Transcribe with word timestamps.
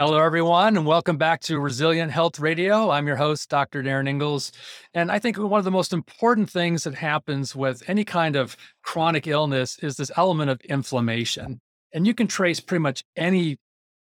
Hello, 0.00 0.18
everyone, 0.18 0.78
and 0.78 0.86
welcome 0.86 1.18
back 1.18 1.42
to 1.42 1.60
Resilient 1.60 2.10
Health 2.10 2.40
Radio. 2.40 2.88
I'm 2.88 3.06
your 3.06 3.16
host, 3.16 3.50
Dr. 3.50 3.82
Darin 3.82 4.06
Ingels. 4.06 4.50
And 4.94 5.12
I 5.12 5.18
think 5.18 5.36
one 5.36 5.58
of 5.58 5.66
the 5.66 5.70
most 5.70 5.92
important 5.92 6.48
things 6.48 6.84
that 6.84 6.94
happens 6.94 7.54
with 7.54 7.82
any 7.86 8.06
kind 8.06 8.34
of 8.34 8.56
chronic 8.82 9.26
illness 9.26 9.78
is 9.82 9.96
this 9.96 10.10
element 10.16 10.48
of 10.48 10.58
inflammation. 10.62 11.60
And 11.92 12.06
you 12.06 12.14
can 12.14 12.28
trace 12.28 12.60
pretty 12.60 12.80
much 12.80 13.04
any 13.14 13.58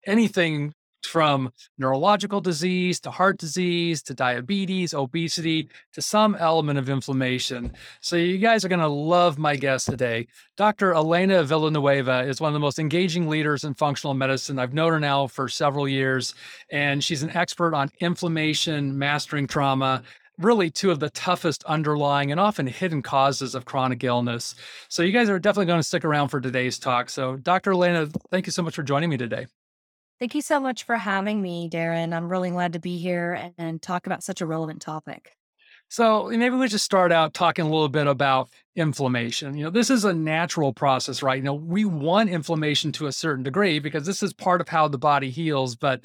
anything 0.06 0.74
from 1.06 1.52
neurological 1.78 2.42
disease 2.42 3.00
to 3.02 3.12
heart 3.12 3.38
disease 3.38 4.02
to 4.04 4.14
diabetes, 4.14 4.94
obesity 4.94 5.70
to 5.94 6.02
some 6.02 6.36
element 6.36 6.80
of 6.80 6.90
inflammation. 6.90 7.74
So, 8.02 8.16
you 8.16 8.38
guys 8.38 8.66
are 8.66 8.70
going 8.70 8.80
to 8.80 8.88
love 8.88 9.38
my 9.38 9.56
guest 9.56 9.88
today. 9.88 10.28
Dr. 10.58 10.94
Elena 10.94 11.44
Villanueva 11.44 12.24
is 12.28 12.42
one 12.42 12.50
of 12.50 12.54
the 12.54 12.60
most 12.60 12.80
engaging 12.80 13.28
leaders 13.28 13.64
in 13.64 13.74
functional 13.74 14.14
medicine. 14.14 14.60
I've 14.60 14.74
known 14.74 14.92
her 14.94 15.00
now 15.00 15.28
for 15.28 15.48
several 15.48 15.88
years, 15.88 16.34
and 16.70 17.04
she's 17.04 17.24
an 17.24 17.32
expert 17.32 17.74
on 17.74 17.90
inflammation, 18.00 18.98
mastering 18.98 19.48
trauma, 19.48 20.04
really 20.38 20.70
two 20.70 20.92
of 20.92 21.00
the 21.00 21.10
toughest 21.12 21.64
underlying 21.66 22.32
and 22.32 22.40
often 22.40 22.68
hidden 22.68 23.02
causes 23.02 23.56
of 23.56 23.66
chronic 23.66 24.04
illness. 24.04 24.56
So 24.90 25.04
you 25.04 25.12
guys 25.12 25.30
are 25.30 25.40
definitely 25.40 25.68
going 25.68 25.80
to 25.80 25.88
stick 25.88 26.06
around 26.06 26.30
for 26.30 26.42
today's 26.42 26.80
talk. 26.80 27.10
So 27.10 27.38
Dr. 27.38 27.72
Elena, 27.72 28.08
thank 28.32 28.46
you 28.46 28.52
so 28.52 28.64
much 28.64 28.76
for 28.76 28.84
joining 28.84 29.10
me 29.10 29.18
today. 29.18 29.48
Thank 30.20 30.34
you 30.34 30.42
so 30.42 30.60
much 30.60 30.84
for 30.84 30.96
having 30.96 31.42
me, 31.42 31.68
Darin. 31.68 32.14
I'm 32.14 32.30
really 32.30 32.50
glad 32.50 32.74
to 32.74 32.80
be 32.80 32.98
here 32.98 33.34
and, 33.34 33.54
and 33.58 33.82
talk 33.82 34.08
about 34.08 34.24
such 34.24 34.42
a 34.42 34.46
relevant 34.46 34.82
topic. 34.82 35.36
So 35.90 36.30
maybe 36.30 36.56
we 36.56 36.68
just 36.68 36.86
start 36.86 37.12
out 37.12 37.34
talking 37.34 37.66
a 37.66 37.70
little 37.70 37.90
bit 37.90 38.08
about 38.08 38.50
inflammation. 38.76 39.56
You 39.56 39.66
know, 39.66 39.70
this 39.70 39.90
is 39.90 40.04
a 40.04 40.14
natural 40.14 40.74
process, 40.74 41.22
right? 41.22 41.38
You 41.38 41.44
know, 41.44 41.54
we 41.54 41.86
want 41.86 42.30
inflammation 42.30 42.92
to 42.94 43.08
a 43.08 43.12
certain 43.12 43.44
degree 43.44 43.80
because 43.80 44.06
this 44.06 44.24
is 44.24 44.34
part 44.34 44.62
of 44.62 44.70
how 44.70 44.88
the 44.88 44.98
body 44.98 45.30
heals. 45.30 45.76
But 45.76 46.04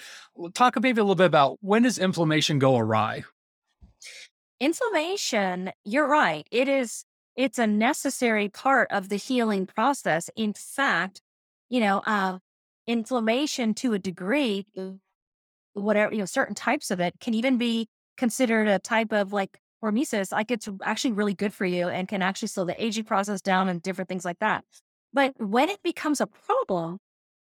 talk 0.54 0.80
maybe 0.80 1.00
a 1.00 1.04
little 1.04 1.14
bit 1.14 1.26
about 1.26 1.58
when 1.60 1.82
does 1.82 1.98
inflammation 1.98 2.58
go 2.58 2.76
awry? 2.76 3.24
Inflammation, 4.60 5.72
you're 5.84 6.08
right. 6.08 6.46
It 6.50 6.68
is 6.68 7.04
it's 7.36 7.58
a 7.58 7.66
necessary 7.66 8.48
part 8.48 8.90
of 8.90 9.08
the 9.08 9.16
healing 9.16 9.64
process. 9.66 10.28
In 10.36 10.52
fact, 10.52 11.22
you 11.70 11.80
know, 11.80 12.02
uh, 12.06 12.38
inflammation 12.90 13.74
to 13.74 13.92
a 13.92 13.98
degree, 13.98 14.66
whatever, 15.74 16.12
you 16.12 16.18
know, 16.18 16.24
certain 16.24 16.54
types 16.54 16.90
of 16.90 17.00
it 17.00 17.14
can 17.20 17.34
even 17.34 17.56
be 17.56 17.88
considered 18.16 18.66
a 18.66 18.78
type 18.78 19.12
of 19.12 19.32
like 19.32 19.58
hormesis. 19.82 20.32
Like 20.32 20.50
it's 20.50 20.68
actually 20.82 21.12
really 21.12 21.34
good 21.34 21.54
for 21.54 21.64
you 21.64 21.88
and 21.88 22.08
can 22.08 22.20
actually 22.20 22.48
slow 22.48 22.64
the 22.64 22.82
aging 22.82 23.04
process 23.04 23.40
down 23.40 23.68
and 23.68 23.80
different 23.80 24.08
things 24.08 24.24
like 24.24 24.40
that. 24.40 24.64
But 25.12 25.34
when 25.38 25.68
it 25.68 25.82
becomes 25.82 26.20
a 26.20 26.26
problem 26.26 26.98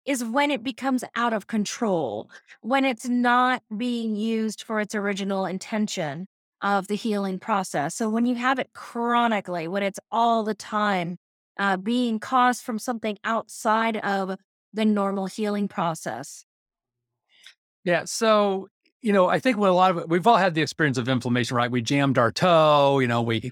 is 0.04 0.24
when 0.24 0.50
it 0.50 0.62
becomes 0.62 1.04
out 1.16 1.32
of 1.32 1.46
control, 1.46 2.30
when 2.60 2.84
it's 2.84 3.08
not 3.08 3.62
being 3.76 4.16
used 4.16 4.62
for 4.62 4.80
its 4.80 4.94
original 4.94 5.46
intention 5.46 6.26
of 6.62 6.88
the 6.88 6.94
healing 6.96 7.38
process. 7.38 7.94
So 7.94 8.08
when 8.08 8.26
you 8.26 8.34
have 8.36 8.58
it 8.58 8.70
chronically, 8.72 9.68
when 9.68 9.82
it's 9.82 10.00
all 10.10 10.42
the 10.42 10.54
time 10.54 11.18
uh, 11.58 11.76
being 11.76 12.18
caused 12.18 12.62
from 12.62 12.78
something 12.78 13.18
outside 13.24 13.96
of 13.98 14.36
the 14.76 14.84
normal 14.84 15.26
healing 15.26 15.66
process. 15.66 16.44
Yeah. 17.84 18.04
So, 18.04 18.68
you 19.02 19.12
know, 19.12 19.28
I 19.28 19.38
think 19.40 19.56
what 19.56 19.70
a 19.70 19.74
lot 19.74 19.90
of 19.90 19.98
it, 19.98 20.08
we've 20.08 20.26
all 20.26 20.36
had 20.36 20.54
the 20.54 20.62
experience 20.62 20.98
of 20.98 21.08
inflammation, 21.08 21.56
right? 21.56 21.70
We 21.70 21.82
jammed 21.82 22.18
our 22.18 22.30
toe, 22.30 22.98
you 23.00 23.08
know, 23.08 23.22
we 23.22 23.50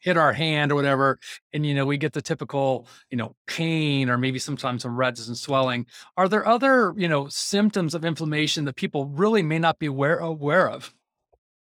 hit 0.00 0.16
our 0.16 0.32
hand 0.32 0.70
or 0.70 0.74
whatever, 0.74 1.18
and, 1.52 1.64
you 1.64 1.74
know, 1.74 1.86
we 1.86 1.96
get 1.96 2.12
the 2.12 2.22
typical, 2.22 2.86
you 3.10 3.16
know, 3.16 3.34
pain 3.46 4.10
or 4.10 4.18
maybe 4.18 4.38
sometimes 4.38 4.82
some 4.82 4.96
redness 4.96 5.28
and 5.28 5.36
swelling. 5.36 5.86
Are 6.16 6.28
there 6.28 6.46
other, 6.46 6.94
you 6.96 7.08
know, 7.08 7.26
symptoms 7.28 7.94
of 7.94 8.04
inflammation 8.04 8.66
that 8.66 8.76
people 8.76 9.06
really 9.06 9.42
may 9.42 9.58
not 9.58 9.78
be 9.78 9.86
aware, 9.86 10.18
aware 10.18 10.68
of? 10.68 10.94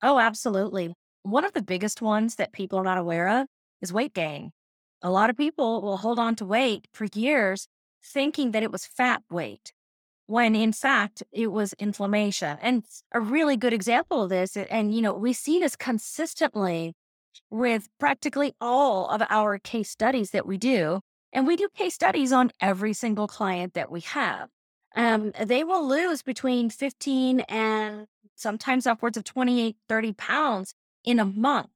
Oh, 0.03 0.19
absolutely. 0.19 0.95
One 1.23 1.45
of 1.45 1.53
the 1.53 1.63
biggest 1.63 2.01
ones 2.03 2.37
that 2.37 2.53
people 2.53 2.79
are 2.79 2.85
not 2.85 2.99
aware 2.99 3.29
of 3.29 3.47
is 3.81 3.93
weight 3.93 4.15
gain. 4.15 4.51
A 5.03 5.11
lot 5.11 5.31
of 5.31 5.37
people 5.37 5.83
will 5.83 5.97
hold 5.97 6.19
on 6.19 6.34
to 6.37 6.45
weight 6.45 6.87
for 6.95 7.06
years 7.15 7.69
thinking 8.03 8.53
that 8.53 8.63
it 8.63 8.73
was 8.73 8.87
fat 8.87 9.23
weight 9.31 9.73
when 10.27 10.55
in 10.55 10.73
fact 10.73 11.23
it 11.33 11.49
was 11.49 11.73
inflammation. 11.75 12.59
And 12.63 12.85
a 13.13 13.21
really 13.21 13.57
good 13.57 13.73
example 13.73 14.23
of 14.23 14.31
this, 14.31 14.57
and 14.57 14.95
you 14.95 15.03
know, 15.03 15.13
we 15.13 15.33
see 15.33 15.59
this 15.59 15.77
consistently 15.77 16.95
with 17.51 17.89
practically 17.99 18.55
all 18.61 19.09
of 19.09 19.23
our 19.29 19.59
case 19.59 19.91
studies 19.91 20.31
that 20.31 20.47
we 20.47 20.57
do. 20.57 21.01
And 21.33 21.47
we 21.47 21.57
do 21.57 21.69
case 21.75 21.95
studies 21.95 22.33
on 22.33 22.51
every 22.61 22.93
single 22.93 23.27
client 23.27 23.75
that 23.75 23.91
we 23.91 24.01
have. 24.01 24.49
Um, 24.95 25.33
they 25.43 25.65
will 25.65 25.87
lose 25.87 26.23
between 26.23 26.69
15 26.69 27.41
and 27.41 28.07
sometimes 28.34 28.87
upwards 28.87 29.17
of 29.17 29.25
28, 29.25 29.77
30 29.89 30.13
pounds 30.13 30.75
in 31.05 31.19
a 31.19 31.25
month 31.25 31.69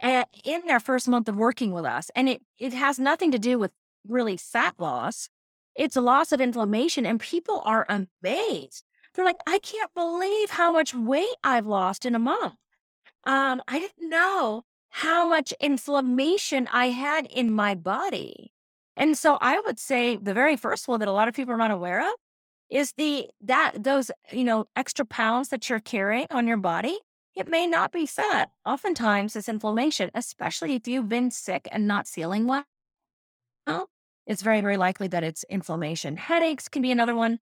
and 0.00 0.24
in 0.44 0.62
their 0.66 0.80
first 0.80 1.08
month 1.08 1.28
of 1.28 1.36
working 1.36 1.72
with 1.72 1.84
us. 1.84 2.10
And 2.14 2.28
it, 2.28 2.42
it 2.58 2.72
has 2.72 2.98
nothing 2.98 3.32
to 3.32 3.38
do 3.38 3.58
with 3.58 3.72
really 4.06 4.36
fat 4.36 4.74
loss. 4.78 5.28
It's 5.74 5.96
a 5.96 6.00
loss 6.00 6.32
of 6.32 6.40
inflammation, 6.40 7.06
and 7.06 7.20
people 7.20 7.62
are 7.64 7.86
amazed. 7.88 8.84
They're 9.14 9.24
like, 9.24 9.40
I 9.46 9.58
can't 9.58 9.92
believe 9.94 10.50
how 10.50 10.72
much 10.72 10.94
weight 10.94 11.36
I've 11.42 11.66
lost 11.66 12.04
in 12.04 12.14
a 12.14 12.18
month. 12.18 12.54
Um, 13.24 13.62
I 13.68 13.78
didn't 13.78 14.08
know 14.08 14.64
how 14.90 15.28
much 15.28 15.52
inflammation 15.60 16.68
I 16.72 16.86
had 16.86 17.26
in 17.26 17.52
my 17.52 17.74
body. 17.74 18.52
And 18.96 19.16
so 19.16 19.38
I 19.40 19.60
would 19.60 19.78
say 19.78 20.16
the 20.16 20.34
very 20.34 20.56
first 20.56 20.88
one 20.88 21.00
that 21.00 21.08
a 21.08 21.12
lot 21.12 21.28
of 21.28 21.34
people 21.34 21.54
are 21.54 21.58
not 21.58 21.70
aware 21.70 22.00
of 22.00 22.14
is 22.68 22.92
the 22.96 23.28
that 23.40 23.82
those, 23.82 24.10
you 24.32 24.44
know, 24.44 24.66
extra 24.76 25.04
pounds 25.04 25.48
that 25.48 25.68
you're 25.68 25.80
carrying 25.80 26.26
on 26.30 26.46
your 26.46 26.56
body. 26.56 26.98
It 27.36 27.48
may 27.48 27.66
not 27.66 27.92
be 27.92 28.06
fat. 28.06 28.50
Oftentimes 28.66 29.36
it's 29.36 29.48
inflammation, 29.48 30.10
especially 30.14 30.74
if 30.74 30.88
you've 30.88 31.08
been 31.08 31.30
sick 31.30 31.68
and 31.70 31.86
not 31.86 32.08
feeling 32.08 32.46
well 32.46 32.64
it's 34.30 34.42
very, 34.42 34.60
very 34.60 34.76
likely 34.76 35.08
that 35.08 35.24
it's 35.24 35.44
inflammation. 35.50 36.16
Headaches 36.16 36.68
can 36.68 36.82
be 36.82 36.92
another 36.92 37.16
one. 37.16 37.40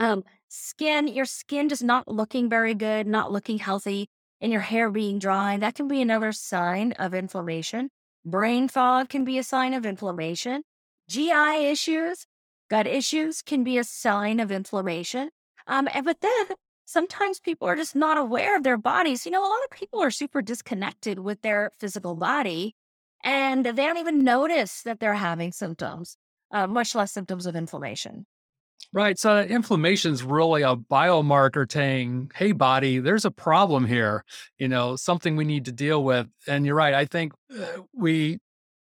Um, 0.00 0.24
skin, 0.48 1.06
your 1.06 1.26
skin 1.26 1.68
just 1.68 1.84
not 1.84 2.08
looking 2.08 2.48
very 2.48 2.74
good, 2.74 3.06
not 3.06 3.30
looking 3.30 3.58
healthy, 3.58 4.08
and 4.40 4.50
your 4.50 4.62
hair 4.62 4.90
being 4.90 5.20
dry. 5.20 5.56
That 5.56 5.76
can 5.76 5.86
be 5.86 6.02
another 6.02 6.32
sign 6.32 6.90
of 6.92 7.14
inflammation. 7.14 7.90
Brain 8.24 8.66
fog 8.68 9.10
can 9.10 9.24
be 9.24 9.38
a 9.38 9.44
sign 9.44 9.74
of 9.74 9.86
inflammation. 9.86 10.64
GI 11.08 11.66
issues, 11.66 12.26
gut 12.68 12.88
issues 12.88 13.40
can 13.40 13.62
be 13.62 13.78
a 13.78 13.84
sign 13.84 14.40
of 14.40 14.50
inflammation. 14.50 15.30
Um, 15.68 15.88
and, 15.94 16.04
but 16.04 16.20
then 16.20 16.46
sometimes 16.84 17.38
people 17.38 17.68
are 17.68 17.76
just 17.76 17.94
not 17.94 18.18
aware 18.18 18.56
of 18.56 18.64
their 18.64 18.76
bodies. 18.76 19.24
You 19.24 19.30
know, 19.30 19.42
a 19.42 19.46
lot 19.46 19.64
of 19.70 19.78
people 19.78 20.02
are 20.02 20.10
super 20.10 20.42
disconnected 20.42 21.20
with 21.20 21.42
their 21.42 21.70
physical 21.78 22.16
body 22.16 22.74
and 23.22 23.64
they 23.64 23.72
don't 23.72 23.98
even 23.98 24.24
notice 24.24 24.82
that 24.82 25.00
they're 25.00 25.14
having 25.14 25.52
symptoms, 25.52 26.16
uh, 26.50 26.66
much 26.66 26.94
less 26.94 27.12
symptoms 27.12 27.46
of 27.46 27.56
inflammation. 27.56 28.26
Right. 28.92 29.18
So 29.18 29.40
inflammation 29.40 30.12
is 30.12 30.22
really 30.22 30.62
a 30.62 30.76
biomarker 30.76 31.70
saying, 31.70 32.32
hey, 32.34 32.52
body, 32.52 32.98
there's 32.98 33.24
a 33.24 33.30
problem 33.30 33.86
here, 33.86 34.24
you 34.58 34.68
know, 34.68 34.96
something 34.96 35.36
we 35.36 35.44
need 35.44 35.64
to 35.66 35.72
deal 35.72 36.02
with. 36.04 36.28
And 36.46 36.66
you're 36.66 36.74
right. 36.74 36.92
I 36.92 37.06
think 37.06 37.32
uh, 37.58 37.82
we 37.94 38.38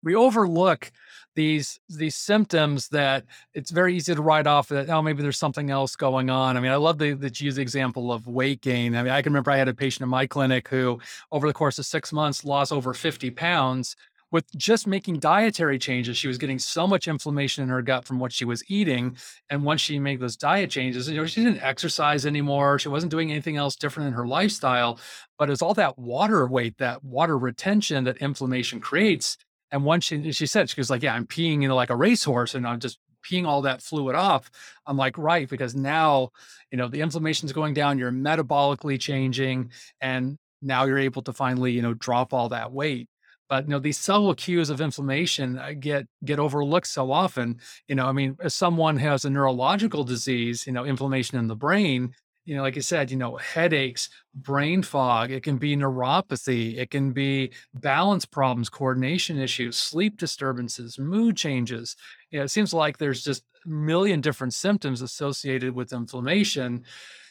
we 0.04 0.14
overlook 0.14 0.92
these 1.34 1.80
these 1.88 2.14
symptoms 2.14 2.88
that 2.88 3.24
it's 3.54 3.70
very 3.70 3.96
easy 3.96 4.14
to 4.14 4.22
write 4.22 4.46
off 4.46 4.68
that 4.68 4.88
oh 4.88 5.02
maybe 5.02 5.22
there's 5.22 5.38
something 5.38 5.70
else 5.70 5.96
going 5.96 6.30
on. 6.30 6.56
I 6.56 6.60
mean, 6.60 6.70
I 6.70 6.76
love 6.76 6.98
the, 6.98 7.14
that 7.14 7.40
you 7.40 7.46
use 7.46 7.56
the 7.56 7.62
example 7.62 8.12
of 8.12 8.26
weight 8.26 8.60
gain. 8.60 8.94
I 8.94 9.02
mean, 9.02 9.12
I 9.12 9.22
can 9.22 9.32
remember 9.32 9.50
I 9.50 9.56
had 9.56 9.68
a 9.68 9.74
patient 9.74 10.02
in 10.02 10.08
my 10.08 10.26
clinic 10.26 10.68
who, 10.68 11.00
over 11.32 11.46
the 11.46 11.54
course 11.54 11.78
of 11.78 11.86
six 11.86 12.12
months, 12.12 12.44
lost 12.44 12.72
over 12.72 12.94
50 12.94 13.30
pounds 13.32 13.96
with 14.30 14.44
just 14.56 14.86
making 14.86 15.20
dietary 15.20 15.78
changes, 15.78 16.16
she 16.16 16.28
was 16.28 16.38
getting 16.38 16.58
so 16.58 16.86
much 16.86 17.08
inflammation 17.08 17.62
in 17.62 17.70
her 17.70 17.80
gut 17.80 18.04
from 18.04 18.18
what 18.18 18.32
she 18.32 18.44
was 18.44 18.62
eating. 18.68 19.16
And 19.48 19.64
once 19.64 19.80
she 19.80 19.98
made 19.98 20.20
those 20.20 20.36
diet 20.36 20.70
changes, 20.70 21.08
you 21.08 21.16
know, 21.16 21.26
she 21.26 21.42
didn't 21.42 21.62
exercise 21.62 22.26
anymore. 22.26 22.78
She 22.78 22.88
wasn't 22.88 23.10
doing 23.10 23.30
anything 23.30 23.56
else 23.56 23.76
different 23.76 24.08
in 24.08 24.14
her 24.14 24.26
lifestyle. 24.26 24.98
But 25.38 25.50
it's 25.50 25.62
all 25.62 25.74
that 25.74 25.98
water 25.98 26.46
weight, 26.46 26.76
that 26.78 27.02
water 27.02 27.38
retention 27.38 28.04
that 28.04 28.18
inflammation 28.18 28.80
creates. 28.80 29.38
And 29.70 29.84
once 29.84 30.04
she 30.04 30.32
she 30.32 30.46
said, 30.46 30.68
she 30.68 30.80
was 30.80 30.90
like, 30.90 31.02
Yeah, 31.02 31.14
I'm 31.14 31.26
peeing 31.26 31.62
you 31.62 31.68
know, 31.68 31.76
like 31.76 31.90
a 31.90 31.96
racehorse 31.96 32.54
and 32.54 32.66
I'm 32.66 32.80
just 32.80 32.98
peeing 33.28 33.46
all 33.46 33.62
that 33.62 33.82
fluid 33.82 34.14
off. 34.14 34.50
I'm 34.86 34.96
like, 34.96 35.16
right, 35.18 35.48
because 35.48 35.74
now, 35.74 36.30
you 36.70 36.78
know, 36.78 36.88
the 36.88 37.00
inflammation's 37.00 37.52
going 37.52 37.74
down, 37.74 37.98
you're 37.98 38.12
metabolically 38.12 38.98
changing, 38.98 39.70
and 40.00 40.38
now 40.62 40.84
you're 40.84 40.98
able 40.98 41.22
to 41.22 41.32
finally, 41.32 41.72
you 41.72 41.82
know, 41.82 41.94
drop 41.94 42.32
all 42.32 42.48
that 42.50 42.72
weight 42.72 43.08
but 43.48 43.64
you 43.64 43.70
know 43.70 43.78
these 43.78 43.98
subtle 43.98 44.34
cues 44.34 44.70
of 44.70 44.80
inflammation 44.80 45.58
uh, 45.58 45.72
get 45.78 46.06
get 46.24 46.38
overlooked 46.38 46.86
so 46.86 47.10
often 47.12 47.58
you 47.88 47.94
know 47.94 48.06
i 48.06 48.12
mean 48.12 48.36
as 48.42 48.54
someone 48.54 48.96
has 48.96 49.24
a 49.24 49.30
neurological 49.30 50.04
disease 50.04 50.66
you 50.66 50.72
know 50.72 50.84
inflammation 50.84 51.38
in 51.38 51.46
the 51.48 51.56
brain 51.56 52.12
you 52.48 52.56
know, 52.56 52.62
like 52.62 52.78
I 52.78 52.80
said, 52.80 53.10
you 53.10 53.18
know, 53.18 53.36
headaches, 53.36 54.08
brain 54.34 54.80
fog, 54.82 55.30
it 55.30 55.42
can 55.42 55.58
be 55.58 55.76
neuropathy, 55.76 56.78
it 56.78 56.90
can 56.90 57.12
be 57.12 57.52
balance 57.74 58.24
problems, 58.24 58.70
coordination 58.70 59.38
issues, 59.38 59.76
sleep 59.76 60.16
disturbances, 60.16 60.98
mood 60.98 61.36
changes. 61.36 61.94
You 62.30 62.38
know, 62.38 62.46
it 62.46 62.48
seems 62.48 62.72
like 62.72 62.96
there's 62.96 63.22
just 63.22 63.42
a 63.66 63.68
million 63.68 64.22
different 64.22 64.54
symptoms 64.54 65.02
associated 65.02 65.74
with 65.74 65.92
inflammation. 65.92 66.84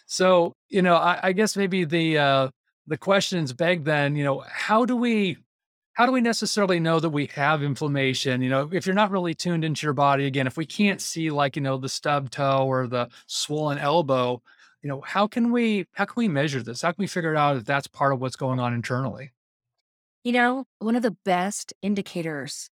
So, 0.06 0.54
you 0.70 0.84
know, 0.84 0.98
I, 0.98 1.20
I 1.24 1.32
guess 1.32 1.58
maybe 1.58 1.84
the 1.84 2.20
uh, 2.20 2.50
the 2.86 2.98
questions 2.98 3.54
beg 3.54 3.86
then, 3.86 4.16
you 4.16 4.24
know, 4.24 4.44
how 4.48 4.86
do 4.86 4.96
we 4.96 5.38
how 5.98 6.06
do 6.06 6.12
we 6.12 6.22
necessarily 6.22 6.80
know 6.80 7.00
that 7.00 7.10
we 7.10 7.26
have 7.34 7.64
inflammation? 7.64 8.44
You 8.44 8.52
know, 8.52 8.70
if 8.72 8.86
you're 8.86 8.94
not 8.94 9.10
really 9.10 9.34
tuned 9.34 9.66
into 9.66 9.88
your 9.88 9.96
body, 9.96 10.28
again, 10.28 10.46
if 10.46 10.56
we 10.56 10.64
can't 10.64 11.02
see 11.02 11.32
like, 11.32 11.56
you 11.56 11.62
know, 11.64 11.78
the 11.78 11.90
stub 11.90 12.30
toe 12.30 12.68
or 12.68 12.86
the 12.86 13.10
swollen 13.26 13.80
elbow, 13.80 14.44
you 14.84 14.90
know, 14.90 15.02
how 15.02 15.26
can 15.26 15.52
we 15.52 15.88
how 15.94 16.06
can 16.06 16.14
we 16.18 16.28
measure 16.28 16.62
this? 16.62 16.84
How 16.84 16.92
can 16.92 17.02
we 17.02 17.08
figure 17.08 17.36
out 17.36 17.58
if 17.58 17.66
that's 17.66 17.88
part 17.88 18.14
of 18.14 18.22
what's 18.22 18.36
going 18.36 18.60
on 18.60 18.76
internally? 18.76 19.32
You 20.24 20.34
know, 20.34 20.66
one 20.78 20.96
of 20.96 21.02
the 21.02 21.18
best 21.26 21.74
indicators 21.82 22.70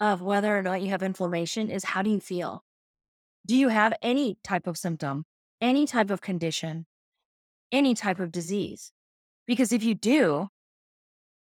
of 0.00 0.20
whether 0.20 0.58
or 0.58 0.62
not 0.64 0.82
you 0.82 0.88
have 0.88 1.04
inflammation 1.04 1.70
is 1.70 1.84
how 1.84 2.02
do 2.02 2.10
you 2.10 2.18
feel? 2.18 2.64
Do 3.46 3.54
you 3.54 3.68
have 3.68 3.94
any 4.02 4.36
type 4.42 4.66
of 4.66 4.76
symptom, 4.76 5.26
any 5.60 5.86
type 5.86 6.10
of 6.10 6.22
condition, 6.22 6.86
any 7.70 7.94
type 7.94 8.18
of 8.18 8.32
disease? 8.32 8.90
Because 9.46 9.72
if 9.72 9.84
you 9.84 9.94
do, 9.94 10.48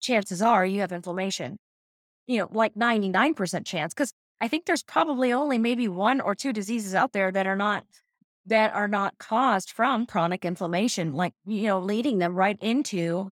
chances 0.06 0.42
are 0.42 0.66
you 0.66 0.82
have 0.82 0.92
inflammation. 0.92 1.58
You 2.28 2.40
know, 2.40 2.50
like 2.52 2.74
99% 2.76 3.66
chance, 3.66 3.94
because 3.94 4.14
I 4.42 4.48
think 4.48 4.66
there's 4.66 4.84
probably 4.84 5.32
only 5.32 5.58
maybe 5.58 5.88
one 5.88 6.22
or 6.22 6.36
two 6.36 6.54
diseases 6.54 6.96
out 6.96 7.14
there 7.14 7.32
that 7.32 7.48
are 7.48 7.56
not 7.56 7.84
that 8.48 8.74
are 8.74 8.88
not 8.88 9.18
caused 9.18 9.72
from 9.72 10.06
chronic 10.06 10.46
inflammation, 10.46 11.14
like, 11.14 11.34
you 11.46 11.64
know, 11.64 11.80
leading 11.80 12.20
them 12.20 12.36
right 12.36 12.58
into 12.62 13.30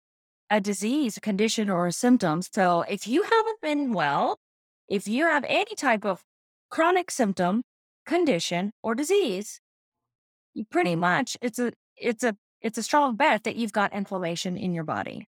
a 0.50 0.60
disease, 0.60 1.18
a 1.18 1.22
condition, 1.22 1.70
or 1.70 1.88
a 1.88 1.92
symptom. 1.92 2.42
So 2.42 2.82
if 2.90 3.08
you 3.08 3.24
haven't 3.24 3.62
been 3.62 3.94
well, 3.94 4.38
if 4.90 5.08
you 5.08 5.26
have 5.26 5.46
any 5.48 5.76
type 5.76 6.06
of 6.06 6.22
chronic 6.70 7.12
symptom, 7.12 7.64
condition, 8.06 8.72
or 8.84 8.96
disease, 8.96 9.62
pretty 10.72 10.96
much 10.96 11.38
it's 11.42 11.60
a 11.60 11.72
it's 11.96 12.24
a 12.24 12.36
it's 12.62 12.78
a 12.78 12.84
strong 12.84 13.16
bet 13.16 13.44
that 13.44 13.56
you've 13.56 13.74
got 13.74 13.94
inflammation 13.94 14.58
in 14.58 14.74
your 14.74 14.84
body. 14.84 15.28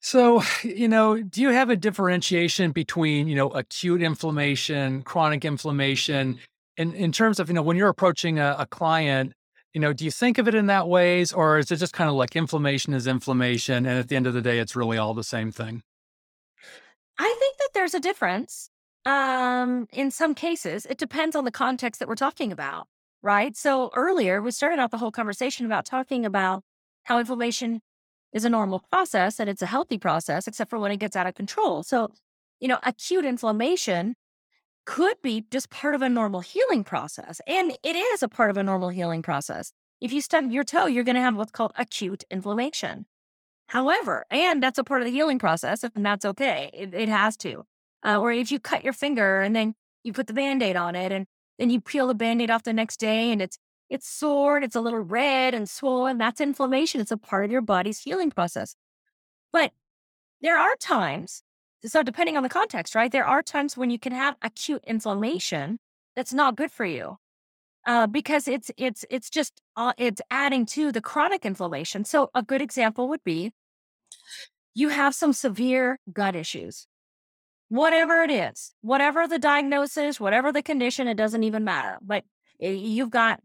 So, 0.00 0.42
you 0.62 0.88
know, 0.88 1.22
do 1.22 1.40
you 1.40 1.50
have 1.50 1.70
a 1.70 1.76
differentiation 1.76 2.72
between, 2.72 3.28
you 3.28 3.36
know, 3.36 3.50
acute 3.50 4.02
inflammation, 4.02 5.02
chronic 5.02 5.44
inflammation, 5.44 6.38
in 6.76 6.94
in 6.94 7.12
terms 7.12 7.38
of, 7.38 7.48
you 7.48 7.54
know, 7.54 7.62
when 7.62 7.76
you're 7.76 7.88
approaching 7.88 8.38
a, 8.38 8.56
a 8.58 8.66
client, 8.66 9.32
you 9.74 9.80
know, 9.80 9.92
do 9.92 10.04
you 10.04 10.10
think 10.10 10.38
of 10.38 10.48
it 10.48 10.54
in 10.54 10.66
that 10.66 10.88
ways, 10.88 11.32
or 11.32 11.58
is 11.58 11.70
it 11.70 11.76
just 11.76 11.92
kind 11.92 12.08
of 12.08 12.16
like 12.16 12.34
inflammation 12.34 12.94
is 12.94 13.06
inflammation, 13.06 13.86
and 13.86 13.98
at 13.98 14.08
the 14.08 14.16
end 14.16 14.26
of 14.26 14.34
the 14.34 14.42
day, 14.42 14.58
it's 14.58 14.74
really 14.74 14.98
all 14.98 15.14
the 15.14 15.24
same 15.24 15.52
thing? 15.52 15.82
I 17.18 17.36
think 17.38 17.56
that 17.58 17.70
there's 17.74 17.94
a 17.94 18.00
difference. 18.00 18.70
Um, 19.06 19.86
in 19.92 20.10
some 20.10 20.34
cases, 20.34 20.86
it 20.86 20.98
depends 20.98 21.36
on 21.36 21.44
the 21.44 21.50
context 21.50 22.00
that 22.00 22.08
we're 22.08 22.14
talking 22.14 22.52
about, 22.52 22.86
right? 23.22 23.56
So 23.56 23.90
earlier, 23.94 24.42
we 24.42 24.50
started 24.50 24.78
out 24.78 24.90
the 24.90 24.98
whole 24.98 25.10
conversation 25.10 25.66
about 25.66 25.84
talking 25.86 26.24
about 26.26 26.62
how 27.04 27.18
inflammation 27.18 27.80
is 28.32 28.44
a 28.44 28.50
normal 28.50 28.80
process 28.90 29.40
and 29.40 29.48
it's 29.50 29.62
a 29.62 29.66
healthy 29.66 29.98
process, 29.98 30.46
except 30.46 30.70
for 30.70 30.78
when 30.78 30.92
it 30.92 30.98
gets 30.98 31.16
out 31.16 31.26
of 31.26 31.34
control. 31.34 31.82
So, 31.82 32.12
you 32.60 32.68
know, 32.68 32.78
acute 32.82 33.24
inflammation 33.24 34.14
could 34.86 35.16
be 35.22 35.44
just 35.50 35.70
part 35.70 35.94
of 35.94 36.02
a 36.02 36.08
normal 36.08 36.40
healing 36.40 36.84
process. 36.84 37.40
And 37.46 37.72
it 37.82 37.96
is 37.96 38.22
a 38.22 38.28
part 38.28 38.50
of 38.50 38.56
a 38.56 38.62
normal 38.62 38.88
healing 38.88 39.22
process. 39.22 39.72
If 40.00 40.12
you 40.12 40.20
stub 40.20 40.50
your 40.50 40.64
toe, 40.64 40.86
you're 40.86 41.04
going 41.04 41.16
to 41.16 41.20
have 41.20 41.36
what's 41.36 41.52
called 41.52 41.72
acute 41.76 42.24
inflammation. 42.30 43.06
However, 43.68 44.24
and 44.30 44.62
that's 44.62 44.78
a 44.78 44.84
part 44.84 45.02
of 45.02 45.06
the 45.06 45.12
healing 45.12 45.38
process, 45.38 45.84
and 45.84 46.04
that's 46.04 46.24
okay. 46.24 46.70
It, 46.72 46.92
it 46.92 47.08
has 47.08 47.36
to. 47.38 47.64
Uh, 48.04 48.18
or 48.18 48.32
if 48.32 48.50
you 48.50 48.58
cut 48.58 48.82
your 48.82 48.92
finger 48.92 49.42
and 49.42 49.54
then 49.54 49.74
you 50.02 50.12
put 50.12 50.26
the 50.26 50.32
band 50.32 50.62
aid 50.62 50.74
on 50.74 50.96
it 50.96 51.12
and 51.12 51.26
then 51.58 51.70
you 51.70 51.80
peel 51.80 52.06
the 52.06 52.14
band 52.14 52.40
aid 52.40 52.50
off 52.50 52.62
the 52.62 52.72
next 52.72 52.98
day 52.98 53.30
and 53.30 53.42
it's 53.42 53.58
it's 53.90 54.08
sore 54.08 54.58
it's 54.58 54.76
a 54.76 54.80
little 54.80 55.00
red 55.00 55.54
and 55.54 55.68
swollen, 55.68 56.18
that's 56.18 56.40
inflammation. 56.40 57.00
It's 57.00 57.10
a 57.10 57.16
part 57.16 57.44
of 57.44 57.50
your 57.50 57.60
body's 57.60 58.00
healing 58.00 58.30
process. 58.30 58.74
But 59.52 59.72
there 60.40 60.58
are 60.58 60.76
times 60.76 61.42
so 61.84 62.02
depending 62.02 62.36
on 62.36 62.42
the 62.42 62.48
context, 62.48 62.94
right? 62.94 63.10
There 63.10 63.24
are 63.24 63.42
times 63.42 63.76
when 63.76 63.90
you 63.90 63.98
can 63.98 64.12
have 64.12 64.36
acute 64.42 64.84
inflammation 64.86 65.78
that's 66.14 66.32
not 66.32 66.56
good 66.56 66.70
for 66.70 66.84
you. 66.84 67.16
Uh, 67.86 68.06
because 68.06 68.46
it's 68.46 68.70
it's 68.76 69.06
it's 69.08 69.30
just 69.30 69.62
uh, 69.74 69.94
it's 69.96 70.20
adding 70.30 70.66
to 70.66 70.92
the 70.92 71.00
chronic 71.00 71.46
inflammation. 71.46 72.04
So 72.04 72.28
a 72.34 72.42
good 72.42 72.60
example 72.60 73.08
would 73.08 73.24
be 73.24 73.52
you 74.74 74.90
have 74.90 75.14
some 75.14 75.32
severe 75.32 75.98
gut 76.12 76.36
issues, 76.36 76.86
whatever 77.70 78.22
it 78.22 78.30
is, 78.30 78.74
whatever 78.82 79.26
the 79.26 79.38
diagnosis, 79.38 80.20
whatever 80.20 80.52
the 80.52 80.62
condition, 80.62 81.08
it 81.08 81.16
doesn't 81.16 81.42
even 81.42 81.64
matter. 81.64 81.98
But 82.02 82.24
you've 82.58 83.10
got 83.10 83.40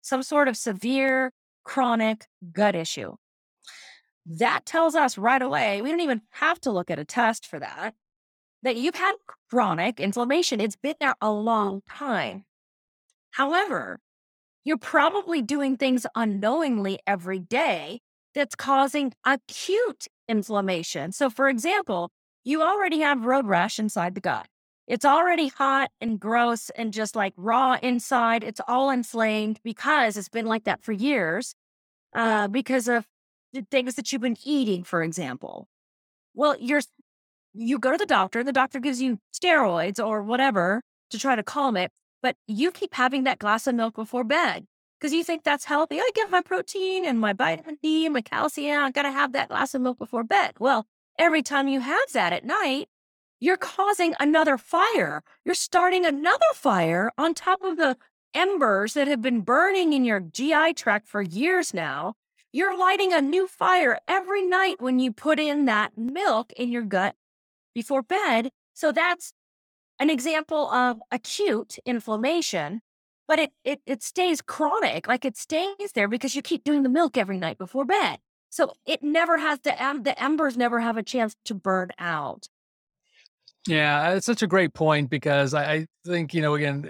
some 0.00 0.22
sort 0.22 0.48
of 0.48 0.56
severe 0.56 1.32
chronic 1.64 2.26
gut 2.52 2.74
issue. 2.74 3.14
That 4.26 4.66
tells 4.66 4.94
us 4.94 5.18
right 5.18 5.40
away, 5.42 5.82
we 5.82 5.90
don't 5.90 6.00
even 6.00 6.22
have 6.30 6.60
to 6.62 6.70
look 6.70 6.90
at 6.90 6.98
a 6.98 7.04
test 7.04 7.46
for 7.46 7.58
that, 7.58 7.94
that 8.62 8.76
you've 8.76 8.94
had 8.94 9.14
chronic 9.50 9.98
inflammation. 9.98 10.60
It's 10.60 10.76
been 10.76 10.94
there 11.00 11.14
a 11.20 11.30
long 11.30 11.82
time. 11.88 12.44
However, 13.32 13.98
you're 14.64 14.78
probably 14.78 15.42
doing 15.42 15.76
things 15.76 16.06
unknowingly 16.14 16.98
every 17.06 17.38
day 17.38 18.00
that's 18.34 18.54
causing 18.54 19.12
acute 19.24 20.06
inflammation. 20.28 21.12
So, 21.12 21.30
for 21.30 21.48
example, 21.48 22.10
you 22.44 22.62
already 22.62 23.00
have 23.00 23.24
road 23.24 23.46
rash 23.46 23.78
inside 23.78 24.14
the 24.14 24.20
gut. 24.20 24.46
It's 24.90 25.04
already 25.04 25.46
hot 25.46 25.92
and 26.00 26.18
gross 26.18 26.68
and 26.70 26.92
just 26.92 27.14
like 27.14 27.32
raw 27.36 27.78
inside. 27.80 28.42
It's 28.42 28.60
all 28.66 28.90
inflamed 28.90 29.60
because 29.62 30.16
it's 30.16 30.28
been 30.28 30.46
like 30.46 30.64
that 30.64 30.82
for 30.82 30.90
years 30.90 31.54
uh, 32.12 32.48
because 32.48 32.88
of 32.88 33.06
the 33.52 33.64
things 33.70 33.94
that 33.94 34.10
you've 34.10 34.20
been 34.20 34.36
eating, 34.44 34.82
for 34.82 35.04
example. 35.04 35.68
Well, 36.34 36.56
you're 36.58 36.80
you 37.54 37.78
go 37.78 37.92
to 37.92 37.98
the 37.98 38.04
doctor, 38.04 38.42
the 38.42 38.52
doctor 38.52 38.80
gives 38.80 39.00
you 39.00 39.20
steroids 39.32 40.04
or 40.04 40.24
whatever 40.24 40.82
to 41.10 41.18
try 41.20 41.36
to 41.36 41.44
calm 41.44 41.76
it, 41.76 41.92
but 42.20 42.34
you 42.48 42.72
keep 42.72 42.94
having 42.94 43.22
that 43.22 43.38
glass 43.38 43.68
of 43.68 43.76
milk 43.76 43.94
before 43.94 44.24
bed 44.24 44.66
because 44.98 45.12
you 45.12 45.22
think 45.22 45.44
that's 45.44 45.66
healthy. 45.66 46.00
I 46.00 46.10
get 46.16 46.32
my 46.32 46.40
protein 46.40 47.04
and 47.04 47.20
my 47.20 47.32
vitamin 47.32 47.78
D 47.80 48.06
and 48.06 48.14
my 48.14 48.22
calcium. 48.22 48.82
I 48.82 48.90
gotta 48.90 49.12
have 49.12 49.34
that 49.34 49.50
glass 49.50 49.72
of 49.72 49.82
milk 49.82 50.00
before 50.00 50.24
bed. 50.24 50.54
Well, 50.58 50.88
every 51.16 51.44
time 51.44 51.68
you 51.68 51.78
have 51.78 52.12
that 52.12 52.32
at 52.32 52.44
night, 52.44 52.88
you're 53.40 53.56
causing 53.56 54.14
another 54.20 54.58
fire. 54.58 55.22
You're 55.44 55.54
starting 55.54 56.04
another 56.04 56.44
fire 56.54 57.10
on 57.16 57.34
top 57.34 57.62
of 57.62 57.78
the 57.78 57.96
embers 58.34 58.94
that 58.94 59.08
have 59.08 59.22
been 59.22 59.40
burning 59.40 59.92
in 59.94 60.04
your 60.04 60.20
GI 60.20 60.74
tract 60.74 61.08
for 61.08 61.22
years 61.22 61.72
now. 61.72 62.14
You're 62.52 62.78
lighting 62.78 63.12
a 63.12 63.22
new 63.22 63.48
fire 63.48 63.98
every 64.06 64.46
night 64.46 64.76
when 64.80 64.98
you 64.98 65.12
put 65.12 65.40
in 65.40 65.64
that 65.64 65.96
milk 65.96 66.52
in 66.52 66.70
your 66.70 66.82
gut 66.82 67.14
before 67.74 68.02
bed. 68.02 68.50
So 68.74 68.92
that's 68.92 69.32
an 69.98 70.10
example 70.10 70.70
of 70.70 71.00
acute 71.10 71.78
inflammation, 71.86 72.80
but 73.26 73.38
it, 73.38 73.52
it, 73.64 73.80
it 73.86 74.02
stays 74.02 74.42
chronic, 74.42 75.08
like 75.08 75.24
it 75.24 75.36
stays 75.36 75.92
there 75.94 76.08
because 76.08 76.34
you 76.34 76.42
keep 76.42 76.64
doing 76.64 76.82
the 76.82 76.88
milk 76.88 77.16
every 77.16 77.38
night 77.38 77.56
before 77.56 77.84
bed. 77.84 78.18
So 78.50 78.72
it 78.84 79.02
never 79.02 79.38
has 79.38 79.60
to, 79.60 80.00
the 80.02 80.20
embers 80.20 80.56
never 80.56 80.80
have 80.80 80.96
a 80.96 81.02
chance 81.02 81.36
to 81.44 81.54
burn 81.54 81.90
out. 81.98 82.48
Yeah, 83.68 84.14
it's 84.14 84.26
such 84.26 84.42
a 84.42 84.46
great 84.46 84.72
point 84.74 85.10
because 85.10 85.54
I, 85.54 85.72
I 85.72 85.86
think, 86.06 86.32
you 86.34 86.40
know, 86.42 86.54
again, 86.54 86.88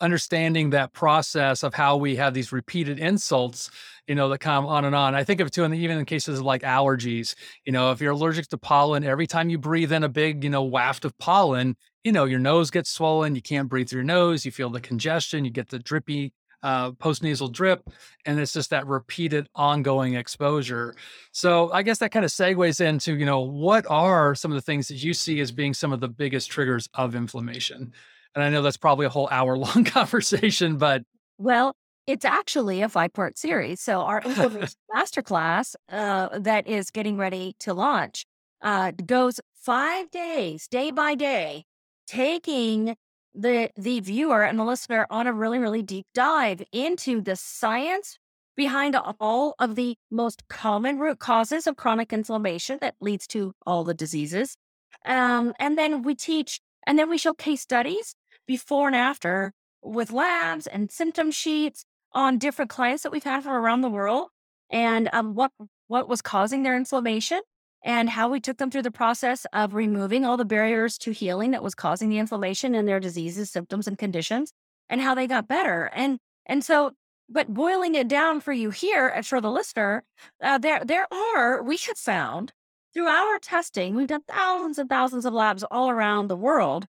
understanding 0.00 0.70
that 0.70 0.92
process 0.92 1.62
of 1.62 1.74
how 1.74 1.96
we 1.96 2.16
have 2.16 2.32
these 2.34 2.52
repeated 2.52 2.98
insults, 2.98 3.70
you 4.06 4.14
know, 4.14 4.28
that 4.28 4.38
come 4.38 4.66
on 4.66 4.84
and 4.84 4.94
on. 4.94 5.14
I 5.14 5.24
think 5.24 5.40
of 5.40 5.48
it 5.48 5.52
too, 5.52 5.64
and 5.64 5.74
even 5.74 5.98
in 5.98 6.04
cases 6.04 6.38
of 6.40 6.44
like 6.44 6.62
allergies, 6.62 7.34
you 7.64 7.72
know, 7.72 7.90
if 7.92 8.00
you're 8.00 8.12
allergic 8.12 8.48
to 8.48 8.58
pollen, 8.58 9.04
every 9.04 9.26
time 9.26 9.50
you 9.50 9.58
breathe 9.58 9.92
in 9.92 10.04
a 10.04 10.08
big, 10.08 10.42
you 10.44 10.50
know, 10.50 10.62
waft 10.62 11.04
of 11.04 11.16
pollen, 11.18 11.76
you 12.04 12.12
know, 12.12 12.24
your 12.24 12.40
nose 12.40 12.70
gets 12.70 12.90
swollen, 12.90 13.34
you 13.34 13.42
can't 13.42 13.68
breathe 13.68 13.88
through 13.88 13.98
your 13.98 14.04
nose, 14.04 14.44
you 14.44 14.52
feel 14.52 14.70
the 14.70 14.80
congestion, 14.80 15.44
you 15.44 15.50
get 15.50 15.68
the 15.68 15.78
drippy 15.78 16.32
uh, 16.62 16.92
postnasal 16.92 17.50
drip, 17.50 17.88
and 18.24 18.38
it's 18.38 18.52
just 18.52 18.70
that 18.70 18.86
repeated 18.86 19.48
ongoing 19.54 20.14
exposure. 20.14 20.94
So 21.32 21.72
I 21.72 21.82
guess 21.82 21.98
that 21.98 22.12
kind 22.12 22.24
of 22.24 22.30
segues 22.30 22.80
into, 22.80 23.16
you 23.16 23.26
know, 23.26 23.40
what 23.40 23.84
are 23.90 24.34
some 24.34 24.50
of 24.50 24.56
the 24.56 24.62
things 24.62 24.88
that 24.88 25.02
you 25.02 25.14
see 25.14 25.40
as 25.40 25.52
being 25.52 25.74
some 25.74 25.92
of 25.92 26.00
the 26.00 26.08
biggest 26.08 26.50
triggers 26.50 26.88
of 26.94 27.14
inflammation? 27.14 27.92
And 28.34 28.44
I 28.44 28.48
know 28.48 28.62
that's 28.62 28.76
probably 28.76 29.06
a 29.06 29.10
whole 29.10 29.28
hour 29.30 29.56
long 29.58 29.84
conversation, 29.84 30.76
but 30.78 31.02
Well, 31.38 31.74
it's 32.06 32.24
actually 32.24 32.82
a 32.82 32.88
five 32.88 33.12
part 33.12 33.38
series. 33.38 33.80
So, 33.80 34.00
our 34.00 34.20
inflammation 34.24 34.76
masterclass 34.94 35.74
uh, 35.90 36.38
that 36.38 36.66
is 36.66 36.90
getting 36.90 37.16
ready 37.16 37.54
to 37.60 37.74
launch 37.74 38.24
uh, 38.62 38.92
goes 39.04 39.40
five 39.54 40.10
days, 40.10 40.68
day 40.68 40.90
by 40.90 41.14
day, 41.14 41.64
taking 42.06 42.96
the 43.34 43.70
the 43.76 44.00
viewer 44.00 44.42
and 44.42 44.58
the 44.58 44.64
listener 44.64 45.06
on 45.10 45.26
a 45.26 45.32
really 45.32 45.58
really 45.58 45.82
deep 45.82 46.06
dive 46.14 46.62
into 46.72 47.20
the 47.20 47.36
science 47.36 48.18
behind 48.56 48.96
all 49.20 49.54
of 49.58 49.74
the 49.76 49.96
most 50.10 50.42
common 50.48 50.98
root 50.98 51.18
causes 51.18 51.66
of 51.66 51.76
chronic 51.76 52.12
inflammation 52.12 52.78
that 52.80 52.94
leads 53.00 53.26
to 53.26 53.54
all 53.66 53.84
the 53.84 53.94
diseases. 53.94 54.56
Um, 55.04 55.54
and 55.58 55.78
then 55.78 56.02
we 56.02 56.14
teach, 56.14 56.60
and 56.86 56.98
then 56.98 57.08
we 57.08 57.18
show 57.18 57.32
case 57.32 57.62
studies 57.62 58.14
before 58.46 58.88
and 58.88 58.96
after 58.96 59.52
with 59.82 60.12
labs 60.12 60.66
and 60.66 60.90
symptom 60.90 61.30
sheets 61.30 61.84
on 62.12 62.38
different 62.38 62.70
clients 62.70 63.02
that 63.02 63.12
we've 63.12 63.24
had 63.24 63.42
from 63.42 63.52
around 63.52 63.80
the 63.80 63.88
world 63.88 64.28
and 64.70 65.08
um, 65.12 65.34
what 65.34 65.50
what 65.88 66.08
was 66.08 66.22
causing 66.22 66.62
their 66.62 66.76
inflammation 66.76 67.40
and 67.84 68.10
how 68.10 68.28
we 68.28 68.40
took 68.40 68.58
them 68.58 68.70
through 68.70 68.82
the 68.82 68.90
process 68.90 69.46
of 69.52 69.74
removing 69.74 70.24
all 70.24 70.36
the 70.36 70.44
barriers 70.44 70.96
to 70.98 71.10
healing 71.10 71.50
that 71.50 71.62
was 71.62 71.74
causing 71.74 72.08
the 72.08 72.18
inflammation 72.18 72.74
in 72.74 72.86
their 72.86 73.00
diseases, 73.00 73.50
symptoms, 73.50 73.86
and 73.86 73.98
conditions, 73.98 74.52
and 74.88 75.00
how 75.00 75.14
they 75.14 75.26
got 75.26 75.48
better. 75.48 75.90
And 75.94 76.18
and 76.46 76.64
so, 76.64 76.92
but 77.28 77.52
boiling 77.52 77.94
it 77.94 78.08
down 78.08 78.40
for 78.40 78.52
you 78.52 78.70
here 78.70 79.08
and 79.08 79.26
for 79.26 79.40
the 79.40 79.50
listener, 79.50 80.04
uh, 80.42 80.58
there 80.58 80.84
there 80.84 81.06
are 81.12 81.62
we 81.62 81.76
have 81.76 81.98
found 81.98 82.52
through 82.94 83.06
our 83.06 83.38
testing, 83.38 83.94
we've 83.94 84.06
done 84.06 84.22
thousands 84.28 84.78
and 84.78 84.88
thousands 84.88 85.24
of 85.24 85.32
labs 85.32 85.64
all 85.64 85.88
around 85.88 86.28
the 86.28 86.36
world, 86.36 86.86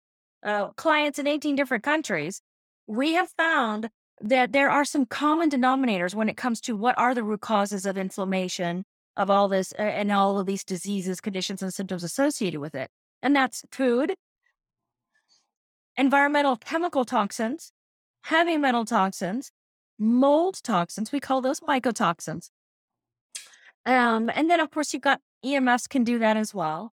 uh, 0.46 0.68
clients 0.70 1.18
in 1.18 1.26
18 1.26 1.56
different 1.56 1.84
countries. 1.84 2.42
We 2.86 3.14
have 3.14 3.30
found 3.32 3.90
that 4.22 4.52
there 4.52 4.70
are 4.70 4.86
some 4.86 5.06
common 5.06 5.50
denominators 5.50 6.14
when 6.14 6.30
it 6.30 6.38
comes 6.38 6.62
to 6.62 6.76
what 6.76 6.98
are 6.98 7.16
the 7.16 7.24
root 7.24 7.42
causes 7.42 7.86
of 7.86 7.98
inflammation 7.98 8.84
of 9.18 9.30
all 9.30 9.50
this 9.50 9.74
uh, 9.78 9.82
and 9.82 10.12
all 10.12 10.40
of 10.40 10.46
these 10.46 10.64
diseases, 10.64 11.20
conditions, 11.20 11.62
and 11.62 11.74
symptoms 11.74 12.04
associated 12.04 12.62
with 12.62 12.76
it. 12.76 12.90
And 13.22 13.36
that's 13.36 13.64
food, 13.72 14.16
environmental 15.98 16.56
chemical 16.56 17.04
toxins, 17.04 17.74
heavy 18.24 18.58
metal 18.58 18.86
toxins, 18.86 19.52
mold 20.00 20.62
toxins. 20.64 21.12
We 21.12 21.20
call 21.20 21.42
those 21.42 21.60
mycotoxins. 21.60 22.52
Um, 23.86 24.30
and 24.34 24.50
then, 24.50 24.60
of 24.60 24.70
course, 24.70 24.94
you've 24.94 25.02
got 25.02 25.22
EMFs 25.44 25.90
can 25.90 26.04
do 26.04 26.20
that 26.20 26.38
as 26.38 26.54
well. 26.54 26.94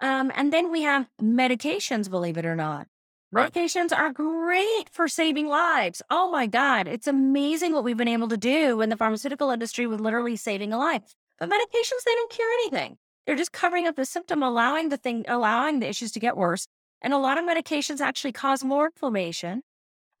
Um, 0.00 0.30
and 0.34 0.52
then 0.52 0.70
we 0.70 0.82
have 0.82 1.08
medications, 1.20 2.08
believe 2.08 2.36
it 2.36 2.46
or 2.46 2.56
not. 2.56 2.86
Right. 3.32 3.52
Medications 3.52 3.96
are 3.96 4.12
great 4.12 4.88
for 4.92 5.08
saving 5.08 5.48
lives. 5.48 6.02
Oh 6.08 6.30
my 6.30 6.46
God. 6.46 6.86
It's 6.86 7.08
amazing 7.08 7.72
what 7.72 7.82
we've 7.82 7.96
been 7.96 8.06
able 8.06 8.28
to 8.28 8.36
do 8.36 8.80
in 8.80 8.90
the 8.90 8.96
pharmaceutical 8.96 9.50
industry 9.50 9.86
with 9.88 10.00
literally 10.00 10.36
saving 10.36 10.72
a 10.72 10.78
life. 10.78 11.16
But 11.38 11.48
medications, 11.48 12.04
they 12.04 12.14
don't 12.14 12.30
cure 12.30 12.52
anything. 12.52 12.96
They're 13.26 13.36
just 13.36 13.52
covering 13.52 13.86
up 13.86 13.96
the 13.96 14.04
symptom, 14.04 14.42
allowing 14.42 14.90
the 14.90 14.96
thing, 14.96 15.24
allowing 15.28 15.80
the 15.80 15.88
issues 15.88 16.12
to 16.12 16.20
get 16.20 16.36
worse. 16.36 16.66
And 17.00 17.12
a 17.12 17.18
lot 17.18 17.38
of 17.38 17.44
medications 17.44 18.00
actually 18.00 18.32
cause 18.32 18.64
more 18.64 18.86
inflammation. 18.86 19.62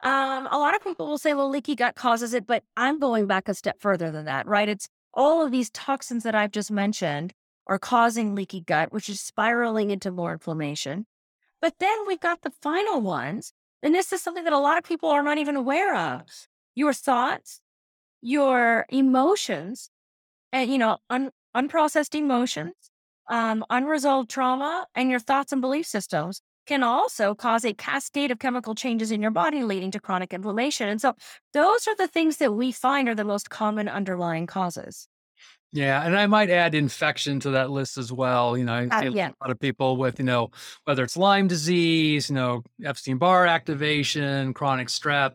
Um, 0.02 0.48
a 0.50 0.58
lot 0.58 0.74
of 0.74 0.82
people 0.82 1.06
will 1.06 1.18
say, 1.18 1.32
well, 1.34 1.48
leaky 1.48 1.74
gut 1.74 1.94
causes 1.94 2.34
it, 2.34 2.46
but 2.46 2.62
I'm 2.76 2.98
going 2.98 3.26
back 3.26 3.48
a 3.48 3.54
step 3.54 3.76
further 3.80 4.10
than 4.10 4.26
that, 4.26 4.46
right? 4.46 4.68
It's 4.68 4.88
all 5.14 5.44
of 5.44 5.50
these 5.50 5.70
toxins 5.70 6.24
that 6.24 6.34
I've 6.34 6.50
just 6.50 6.70
mentioned 6.70 7.32
are 7.66 7.78
causing 7.78 8.34
leaky 8.34 8.60
gut, 8.60 8.92
which 8.92 9.08
is 9.08 9.20
spiraling 9.20 9.90
into 9.90 10.10
more 10.10 10.32
inflammation. 10.32 11.06
But 11.62 11.74
then 11.78 12.06
we've 12.06 12.20
got 12.20 12.42
the 12.42 12.50
final 12.50 13.00
ones. 13.00 13.52
And 13.82 13.94
this 13.94 14.12
is 14.12 14.20
something 14.20 14.44
that 14.44 14.52
a 14.52 14.58
lot 14.58 14.78
of 14.78 14.84
people 14.84 15.08
are 15.08 15.22
not 15.22 15.38
even 15.38 15.56
aware 15.56 15.96
of. 15.96 16.22
Your 16.74 16.92
thoughts, 16.92 17.60
your 18.20 18.86
emotions, 18.88 19.90
and 20.54 20.70
you 20.70 20.78
know, 20.78 20.98
un- 21.10 21.32
unprocessed 21.54 22.14
emotions, 22.18 22.72
um, 23.28 23.64
unresolved 23.70 24.30
trauma, 24.30 24.86
and 24.94 25.10
your 25.10 25.20
thoughts 25.20 25.52
and 25.52 25.60
belief 25.60 25.86
systems 25.86 26.40
can 26.66 26.82
also 26.82 27.34
cause 27.34 27.64
a 27.66 27.74
cascade 27.74 28.30
of 28.30 28.38
chemical 28.38 28.74
changes 28.74 29.10
in 29.10 29.20
your 29.20 29.30
body 29.30 29.62
leading 29.62 29.90
to 29.90 30.00
chronic 30.00 30.32
inflammation. 30.32 30.88
And 30.88 31.00
so 31.00 31.14
those 31.52 31.86
are 31.86 31.96
the 31.96 32.08
things 32.08 32.38
that 32.38 32.54
we 32.54 32.72
find 32.72 33.08
are 33.08 33.14
the 33.14 33.24
most 33.24 33.50
common 33.50 33.88
underlying 33.88 34.46
causes. 34.46 35.08
Yeah, 35.72 36.06
and 36.06 36.16
I 36.16 36.26
might 36.26 36.50
add 36.50 36.74
infection 36.74 37.40
to 37.40 37.50
that 37.50 37.70
list 37.70 37.98
as 37.98 38.12
well. 38.12 38.56
You 38.56 38.64
know, 38.64 38.74
I 38.74 38.88
Uh, 38.90 39.00
see 39.00 39.06
a 39.08 39.44
lot 39.44 39.50
of 39.50 39.58
people 39.58 39.96
with, 39.96 40.20
you 40.20 40.24
know, 40.24 40.50
whether 40.84 41.02
it's 41.02 41.16
Lyme 41.16 41.48
disease, 41.48 42.28
you 42.30 42.36
know, 42.36 42.62
Epstein 42.84 43.18
Barr 43.18 43.46
activation, 43.46 44.54
chronic 44.54 44.86
strep. 44.88 45.34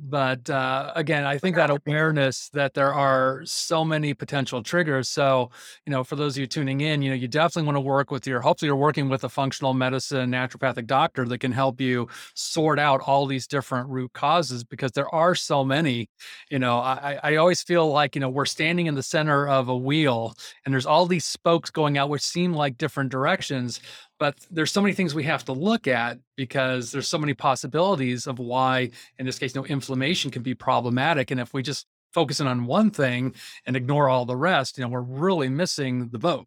But 0.00 0.48
uh, 0.48 0.92
again, 0.94 1.24
I 1.24 1.38
think 1.38 1.56
that 1.56 1.70
awareness 1.70 2.50
that 2.50 2.74
there 2.74 2.94
are 2.94 3.42
so 3.44 3.84
many 3.84 4.14
potential 4.14 4.62
triggers. 4.62 5.08
So, 5.08 5.50
you 5.86 5.90
know, 5.90 6.04
for 6.04 6.14
those 6.14 6.36
of 6.36 6.40
you 6.40 6.46
tuning 6.46 6.80
in, 6.82 7.02
you 7.02 7.10
know, 7.10 7.16
you 7.16 7.26
definitely 7.26 7.64
want 7.66 7.74
to 7.76 7.80
work 7.80 8.12
with 8.12 8.24
your, 8.24 8.40
hopefully, 8.40 8.68
you're 8.68 8.76
working 8.76 9.08
with 9.08 9.24
a 9.24 9.28
functional 9.28 9.74
medicine 9.74 10.30
naturopathic 10.30 10.86
doctor 10.86 11.24
that 11.26 11.38
can 11.38 11.50
help 11.50 11.80
you 11.80 12.06
sort 12.34 12.78
out 12.78 13.00
all 13.00 13.26
these 13.26 13.48
different 13.48 13.88
root 13.88 14.12
causes 14.12 14.62
because 14.62 14.92
there 14.92 15.12
are 15.12 15.34
so 15.34 15.64
many. 15.64 16.08
You 16.48 16.60
know, 16.60 16.78
I, 16.78 17.18
I 17.24 17.36
always 17.36 17.62
feel 17.64 17.90
like, 17.90 18.14
you 18.14 18.20
know, 18.20 18.28
we're 18.30 18.44
standing 18.46 18.86
in 18.86 18.94
the 18.94 19.02
center 19.02 19.48
of 19.48 19.68
a 19.68 19.76
wheel 19.76 20.32
and 20.64 20.72
there's 20.72 20.86
all 20.86 21.06
these 21.06 21.24
spokes 21.24 21.70
going 21.70 21.98
out, 21.98 22.08
which 22.08 22.22
seem 22.22 22.52
like 22.52 22.78
different 22.78 23.10
directions 23.10 23.80
but 24.18 24.36
there's 24.50 24.72
so 24.72 24.80
many 24.80 24.94
things 24.94 25.14
we 25.14 25.24
have 25.24 25.44
to 25.44 25.52
look 25.52 25.86
at 25.86 26.18
because 26.36 26.92
there's 26.92 27.08
so 27.08 27.18
many 27.18 27.34
possibilities 27.34 28.26
of 28.26 28.38
why 28.38 28.90
in 29.18 29.26
this 29.26 29.38
case 29.38 29.54
no 29.54 29.64
inflammation 29.66 30.30
can 30.30 30.42
be 30.42 30.54
problematic 30.54 31.30
and 31.30 31.40
if 31.40 31.54
we 31.54 31.62
just 31.62 31.86
focus 32.12 32.40
in 32.40 32.46
on 32.46 32.66
one 32.66 32.90
thing 32.90 33.34
and 33.66 33.76
ignore 33.76 34.08
all 34.08 34.24
the 34.24 34.36
rest 34.36 34.78
you 34.78 34.84
know 34.84 34.88
we're 34.90 35.00
really 35.00 35.48
missing 35.48 36.08
the 36.08 36.18
boat 36.18 36.46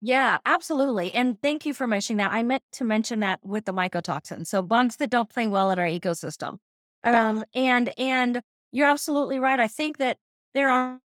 Yeah, 0.00 0.38
absolutely. 0.44 1.12
And 1.14 1.40
thank 1.40 1.64
you 1.64 1.72
for 1.72 1.86
mentioning 1.86 2.18
that. 2.18 2.32
I 2.32 2.42
meant 2.42 2.62
to 2.72 2.84
mention 2.84 3.20
that 3.20 3.40
with 3.42 3.64
the 3.64 3.72
mycotoxins. 3.72 4.48
So 4.48 4.60
bugs 4.62 4.96
that 4.96 5.10
don't 5.10 5.30
play 5.30 5.46
well 5.46 5.70
in 5.70 5.78
our 5.78 5.86
ecosystem. 5.86 6.58
Um, 7.04 7.44
and 7.54 7.92
and 7.98 8.42
you're 8.72 8.88
absolutely 8.88 9.38
right. 9.38 9.60
I 9.60 9.68
think 9.68 9.98
that 9.98 10.18
there 10.52 10.68
are, 10.70 11.00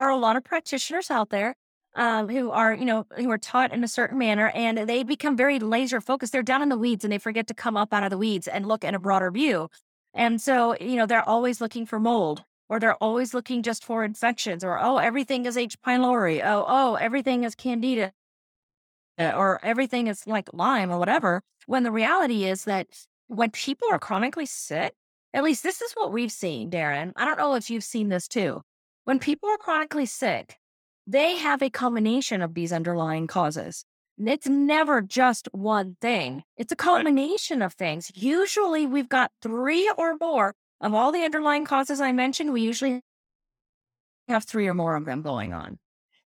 are 0.00 0.10
a 0.10 0.16
lot 0.16 0.36
of 0.36 0.44
practitioners 0.44 1.10
out 1.10 1.30
there 1.30 1.56
um, 1.96 2.28
who 2.28 2.50
are, 2.50 2.74
you 2.74 2.84
know, 2.84 3.06
who 3.16 3.30
are 3.30 3.38
taught 3.38 3.72
in 3.72 3.82
a 3.82 3.88
certain 3.88 4.18
manner 4.18 4.50
and 4.54 4.78
they 4.78 5.02
become 5.02 5.36
very 5.36 5.58
laser 5.58 6.00
focused. 6.00 6.32
They're 6.32 6.42
down 6.42 6.62
in 6.62 6.68
the 6.68 6.78
weeds 6.78 7.04
and 7.04 7.12
they 7.12 7.18
forget 7.18 7.46
to 7.48 7.54
come 7.54 7.76
up 7.76 7.92
out 7.92 8.04
of 8.04 8.10
the 8.10 8.18
weeds 8.18 8.46
and 8.46 8.66
look 8.66 8.84
at 8.84 8.94
a 8.94 8.98
broader 8.98 9.30
view. 9.30 9.68
And 10.14 10.40
so, 10.40 10.76
you 10.80 10.96
know, 10.96 11.06
they're 11.06 11.28
always 11.28 11.60
looking 11.60 11.86
for 11.86 11.98
mold 11.98 12.44
or 12.68 12.78
they're 12.78 13.02
always 13.02 13.34
looking 13.34 13.62
just 13.62 13.84
for 13.84 14.04
infections 14.04 14.62
or, 14.62 14.78
oh, 14.78 14.98
everything 14.98 15.46
is 15.46 15.56
H. 15.56 15.80
pylori. 15.80 16.42
Oh, 16.44 16.64
oh, 16.68 16.94
everything 16.96 17.44
is 17.44 17.54
candida 17.54 18.12
uh, 19.18 19.32
or 19.34 19.58
everything 19.64 20.06
is 20.06 20.26
like 20.26 20.50
Lyme 20.52 20.90
or 20.90 20.98
whatever. 20.98 21.42
When 21.66 21.82
the 21.82 21.90
reality 21.90 22.44
is 22.44 22.64
that 22.64 22.86
when 23.28 23.50
people 23.50 23.88
are 23.90 23.98
chronically 23.98 24.46
sick, 24.46 24.94
at 25.32 25.44
least 25.44 25.62
this 25.62 25.80
is 25.80 25.92
what 25.94 26.12
we've 26.12 26.32
seen, 26.32 26.70
Darin. 26.70 27.12
I 27.16 27.24
don't 27.24 27.38
know 27.38 27.54
if 27.54 27.70
you've 27.70 27.84
seen 27.84 28.08
this 28.08 28.28
too. 28.28 28.62
When 29.04 29.18
people 29.18 29.48
are 29.48 29.58
chronically 29.58 30.06
sick, 30.06 30.58
they 31.06 31.36
have 31.36 31.62
a 31.62 31.70
combination 31.70 32.42
of 32.42 32.54
these 32.54 32.72
underlying 32.72 33.26
causes. 33.26 33.84
It's 34.18 34.48
never 34.48 35.02
just 35.02 35.48
one 35.52 35.96
thing. 36.00 36.42
It's 36.56 36.72
a 36.72 36.76
combination 36.76 37.62
of 37.62 37.74
things. 37.74 38.10
Usually 38.14 38.86
we've 38.86 39.08
got 39.08 39.30
three 39.42 39.92
or 39.96 40.16
more 40.18 40.54
of 40.80 40.94
all 40.94 41.12
the 41.12 41.22
underlying 41.22 41.64
causes 41.64 42.00
I 42.00 42.12
mentioned. 42.12 42.52
We 42.52 42.62
usually 42.62 43.02
have 44.28 44.44
three 44.44 44.66
or 44.66 44.74
more 44.74 44.96
of 44.96 45.04
them 45.04 45.22
going 45.22 45.52
on. 45.52 45.78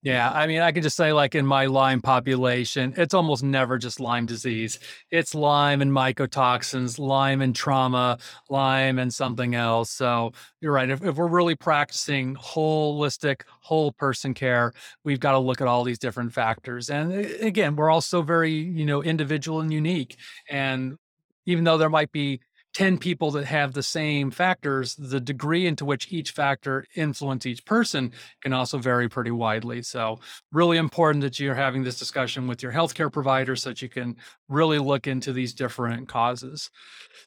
Yeah, 0.06 0.30
I 0.32 0.46
mean, 0.46 0.62
I 0.62 0.72
can 0.72 0.84
just 0.84 0.96
say, 0.96 1.14
like 1.14 1.34
in 1.34 1.48
my 1.48 1.66
Lyme 1.66 2.00
population, 2.00 2.94
it's 2.96 3.16
almost 3.16 3.44
never 3.44 3.80
just 3.80 4.00
Lyme 4.00 4.28
disease. 4.28 4.78
It's 5.10 5.34
Lyme 5.34 5.82
and 5.82 5.92
mycotoxins, 5.92 7.00
Lyme 7.00 7.42
and 7.42 7.56
trauma, 7.56 8.20
Lyme 8.48 9.00
and 9.00 9.12
something 9.12 9.56
else. 9.56 9.90
So 9.90 10.34
you're 10.62 10.74
right. 10.74 10.92
If, 10.92 11.04
if 11.04 11.16
we're 11.16 11.26
really 11.28 11.56
practicing 11.56 12.36
holistic, 12.36 13.42
whole 13.62 13.94
person 13.94 14.36
care, 14.36 14.74
we've 15.04 15.20
got 15.20 15.32
to 15.32 15.40
look 15.40 15.60
at 15.60 15.68
all 15.68 15.84
these 15.84 15.98
different 15.98 16.34
factors. 16.34 16.92
And 16.92 17.12
again, 17.42 17.76
we're 17.76 17.90
also 17.90 18.22
very, 18.22 18.54
you 18.54 18.86
know, 18.86 19.02
individual 19.02 19.60
and 19.62 19.74
unique. 19.74 20.18
And 20.48 20.98
even 21.48 21.64
though 21.64 21.80
there 21.80 21.90
might 21.90 22.12
be 22.12 22.42
10 22.76 22.98
people 22.98 23.32
that 23.32 23.46
have 23.46 23.72
the 23.72 23.82
same 23.82 24.30
factors, 24.30 24.96
the 24.96 25.22
degree 25.22 25.66
into 25.66 25.86
which 25.86 26.12
each 26.12 26.32
factor 26.32 26.86
influence 26.94 27.46
each 27.46 27.64
person 27.64 28.12
can 28.42 28.52
also 28.52 28.78
vary 28.78 29.08
pretty 29.08 29.32
widely. 29.32 29.82
So, 29.82 30.20
really 30.52 30.76
important 30.76 31.22
that 31.22 31.40
you're 31.40 31.56
having 31.56 31.84
this 31.84 31.98
discussion 31.98 32.48
with 32.48 32.62
your 32.62 32.74
healthcare 32.74 33.12
provider 33.12 33.56
so 33.56 33.70
that 33.70 33.82
you 33.82 33.88
can 33.88 34.18
really 34.50 34.78
look 34.78 35.08
into 35.08 35.32
these 35.32 35.54
different 35.54 36.10
causes. 36.10 36.70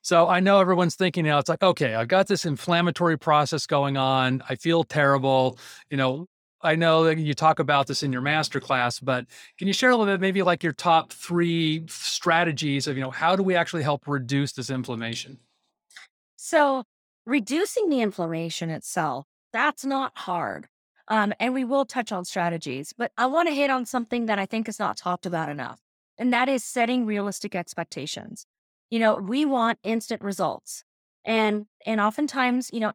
So, 0.02 0.28
I 0.28 0.40
know 0.40 0.60
everyone's 0.60 0.96
thinking 0.96 1.24
now, 1.24 1.38
it's 1.38 1.48
like, 1.48 1.62
okay, 1.62 1.94
I've 1.94 2.08
got 2.08 2.26
this 2.26 2.44
inflammatory 2.44 3.18
process 3.18 3.64
going 3.64 3.96
on. 3.96 4.42
I 4.50 4.56
feel 4.56 4.84
terrible. 4.84 5.58
You 5.90 5.96
know, 5.96 6.26
I 6.60 6.74
know 6.74 7.04
that 7.04 7.18
you 7.18 7.34
talk 7.34 7.58
about 7.58 7.86
this 7.86 8.02
in 8.02 8.12
your 8.12 8.20
master 8.20 8.60
class, 8.60 8.98
but 8.98 9.26
can 9.58 9.68
you 9.68 9.72
share 9.72 9.90
a 9.90 9.96
little 9.96 10.12
bit, 10.12 10.20
maybe 10.20 10.42
like 10.42 10.62
your 10.62 10.72
top 10.72 11.12
three 11.12 11.84
strategies 11.88 12.86
of, 12.86 12.96
you 12.96 13.02
know, 13.02 13.10
how 13.10 13.36
do 13.36 13.42
we 13.42 13.54
actually 13.54 13.84
help 13.84 14.08
reduce 14.08 14.52
this 14.52 14.70
inflammation? 14.70 15.38
So, 16.36 16.84
reducing 17.26 17.90
the 17.90 18.00
inflammation 18.00 18.70
itself, 18.70 19.26
that's 19.52 19.84
not 19.84 20.12
hard. 20.16 20.68
Um, 21.08 21.32
and 21.40 21.54
we 21.54 21.64
will 21.64 21.84
touch 21.84 22.12
on 22.12 22.24
strategies, 22.24 22.92
but 22.96 23.12
I 23.16 23.26
want 23.26 23.48
to 23.48 23.54
hit 23.54 23.70
on 23.70 23.86
something 23.86 24.26
that 24.26 24.38
I 24.38 24.46
think 24.46 24.68
is 24.68 24.78
not 24.78 24.96
talked 24.96 25.26
about 25.26 25.48
enough, 25.48 25.80
and 26.18 26.32
that 26.32 26.48
is 26.48 26.64
setting 26.64 27.06
realistic 27.06 27.54
expectations. 27.54 28.46
You 28.90 28.98
know, 28.98 29.16
we 29.16 29.44
want 29.44 29.78
instant 29.82 30.22
results. 30.22 30.84
And 31.24 31.66
and 31.86 32.00
oftentimes, 32.00 32.70
you 32.72 32.80
know, 32.80 32.92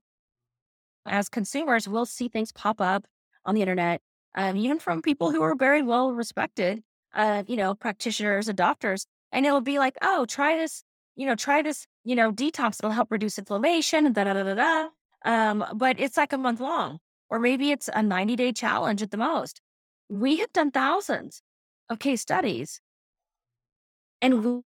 as 1.05 1.29
consumers, 1.29 1.87
we'll 1.87 2.05
see 2.05 2.27
things 2.27 2.51
pop 2.51 2.79
up 2.79 3.05
on 3.45 3.55
the 3.55 3.61
internet, 3.61 4.01
um, 4.35 4.57
even 4.57 4.79
from 4.79 5.01
people 5.01 5.31
who 5.31 5.41
are 5.41 5.55
very 5.55 5.81
well 5.81 6.11
respected, 6.13 6.83
uh, 7.13 7.43
you 7.47 7.55
know, 7.55 7.75
practitioners 7.75 8.47
and 8.47 8.57
doctors. 8.57 9.05
And 9.31 9.45
it'll 9.45 9.61
be 9.61 9.79
like, 9.79 9.95
oh, 10.01 10.25
try 10.25 10.57
this, 10.57 10.83
you 11.15 11.25
know, 11.25 11.35
try 11.35 11.61
this, 11.61 11.87
you 12.03 12.15
know, 12.15 12.31
detox. 12.31 12.79
It'll 12.79 12.91
help 12.91 13.11
reduce 13.11 13.37
inflammation 13.37 14.11
da 14.13 14.23
da 14.23 14.33
da 14.33 14.43
da 14.43 14.55
da. 14.55 14.87
Um, 15.25 15.65
but 15.75 15.99
it's 15.99 16.17
like 16.17 16.33
a 16.33 16.37
month 16.37 16.59
long, 16.59 16.99
or 17.29 17.39
maybe 17.39 17.71
it's 17.71 17.89
a 17.93 18.03
90 18.03 18.35
day 18.35 18.51
challenge 18.51 19.01
at 19.01 19.11
the 19.11 19.17
most. 19.17 19.61
We 20.09 20.37
have 20.37 20.51
done 20.53 20.71
thousands 20.71 21.41
of 21.89 21.99
case 21.99 22.21
studies, 22.21 22.81
and 24.21 24.63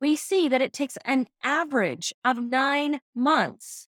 we 0.00 0.16
see 0.16 0.48
that 0.48 0.62
it 0.62 0.72
takes 0.72 0.96
an 1.04 1.26
average 1.42 2.12
of 2.24 2.38
nine 2.38 3.00
months 3.14 3.88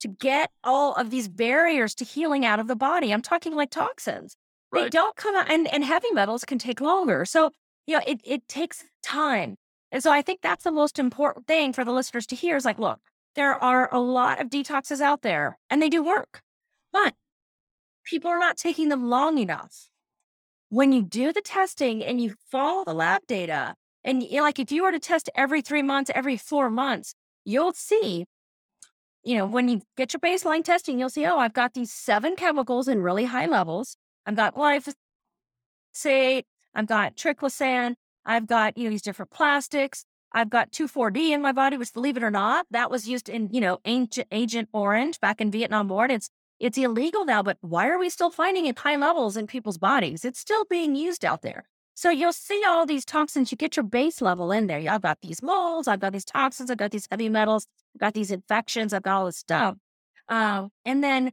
to 0.00 0.08
get 0.08 0.50
all 0.62 0.94
of 0.94 1.10
these 1.10 1.28
barriers 1.28 1.94
to 1.96 2.04
healing 2.04 2.44
out 2.44 2.60
of 2.60 2.68
the 2.68 2.76
body. 2.76 3.12
I'm 3.12 3.22
talking 3.22 3.54
like 3.54 3.70
toxins. 3.70 4.36
Right. 4.70 4.84
They 4.84 4.90
don't 4.90 5.16
come 5.16 5.36
out, 5.36 5.50
and, 5.50 5.72
and 5.72 5.84
heavy 5.84 6.10
metals 6.12 6.44
can 6.44 6.58
take 6.58 6.80
longer. 6.80 7.24
So, 7.24 7.50
you 7.86 7.96
know, 7.96 8.02
it, 8.06 8.20
it 8.24 8.48
takes 8.48 8.84
time. 9.02 9.56
And 9.92 10.02
so 10.02 10.10
I 10.10 10.22
think 10.22 10.40
that's 10.42 10.64
the 10.64 10.72
most 10.72 10.98
important 10.98 11.46
thing 11.46 11.72
for 11.72 11.84
the 11.84 11.92
listeners 11.92 12.26
to 12.26 12.36
hear 12.36 12.56
is 12.56 12.64
like, 12.64 12.80
look, 12.80 12.98
there 13.36 13.54
are 13.54 13.88
a 13.94 14.00
lot 14.00 14.40
of 14.40 14.48
detoxes 14.48 15.00
out 15.00 15.22
there 15.22 15.58
and 15.70 15.80
they 15.80 15.88
do 15.88 16.02
work, 16.02 16.42
but 16.92 17.14
people 18.04 18.30
are 18.30 18.38
not 18.38 18.56
taking 18.56 18.88
them 18.88 19.08
long 19.08 19.38
enough. 19.38 19.88
When 20.68 20.92
you 20.92 21.02
do 21.02 21.32
the 21.32 21.40
testing 21.40 22.02
and 22.04 22.20
you 22.20 22.34
follow 22.50 22.84
the 22.84 22.94
lab 22.94 23.22
data, 23.28 23.74
and 24.02 24.22
you 24.22 24.38
know, 24.38 24.42
like 24.42 24.58
if 24.58 24.72
you 24.72 24.82
were 24.82 24.92
to 24.92 24.98
test 24.98 25.30
every 25.36 25.62
three 25.62 25.82
months, 25.82 26.10
every 26.12 26.36
four 26.36 26.70
months, 26.70 27.14
you'll 27.44 27.72
see, 27.72 28.26
you 29.24 29.36
know, 29.36 29.46
when 29.46 29.68
you 29.68 29.82
get 29.96 30.12
your 30.12 30.20
baseline 30.20 30.64
testing, 30.64 30.98
you'll 30.98 31.10
see, 31.10 31.26
oh, 31.26 31.38
I've 31.38 31.52
got 31.52 31.74
these 31.74 31.92
seven 31.92 32.36
chemicals 32.36 32.88
in 32.88 33.02
really 33.02 33.24
high 33.24 33.46
levels. 33.46 33.96
I've 34.26 34.36
got 34.36 34.54
glyphosate, 34.54 34.94
I've 36.74 36.86
got 36.86 37.16
triclosan, 37.16 37.94
I've 38.24 38.46
got, 38.46 38.76
you 38.76 38.84
know, 38.84 38.90
these 38.90 39.02
different 39.02 39.30
plastics. 39.30 40.04
I've 40.32 40.50
got 40.50 40.72
2,4-D 40.72 41.32
in 41.32 41.40
my 41.42 41.52
body, 41.52 41.76
which 41.76 41.92
believe 41.92 42.16
it 42.16 42.24
or 42.24 42.30
not, 42.30 42.66
that 42.70 42.90
was 42.90 43.08
used 43.08 43.28
in, 43.28 43.50
you 43.52 43.60
know, 43.60 43.78
ancient 43.84 44.26
Agent 44.32 44.68
Orange 44.72 45.20
back 45.20 45.40
in 45.40 45.50
Vietnam 45.50 45.88
War. 45.88 46.06
It's 46.06 46.28
it's 46.60 46.78
illegal 46.78 47.24
now, 47.24 47.42
but 47.42 47.58
why 47.60 47.88
are 47.88 47.98
we 47.98 48.08
still 48.08 48.30
finding 48.30 48.66
it 48.66 48.78
high 48.78 48.96
levels 48.96 49.36
in 49.36 49.46
people's 49.46 49.76
bodies? 49.76 50.24
It's 50.24 50.38
still 50.38 50.64
being 50.64 50.94
used 50.94 51.24
out 51.24 51.42
there. 51.42 51.64
So 51.94 52.10
you'll 52.10 52.32
see 52.32 52.62
all 52.66 52.86
these 52.86 53.04
toxins. 53.04 53.52
You 53.52 53.56
get 53.56 53.76
your 53.76 53.84
base 53.84 54.20
level 54.20 54.50
in 54.50 54.66
there. 54.66 54.82
I've 54.90 55.02
got 55.02 55.18
these 55.22 55.42
molds. 55.42 55.86
I've 55.86 56.00
got 56.00 56.12
these 56.12 56.24
toxins. 56.24 56.70
I've 56.70 56.76
got 56.76 56.90
these 56.90 57.06
heavy 57.10 57.28
metals. 57.28 57.66
I've 57.94 58.00
got 58.00 58.14
these 58.14 58.32
infections. 58.32 58.92
I've 58.92 59.02
got 59.02 59.18
all 59.18 59.26
this 59.26 59.38
stuff. 59.38 59.76
Um, 60.28 60.70
and 60.84 61.04
then 61.04 61.30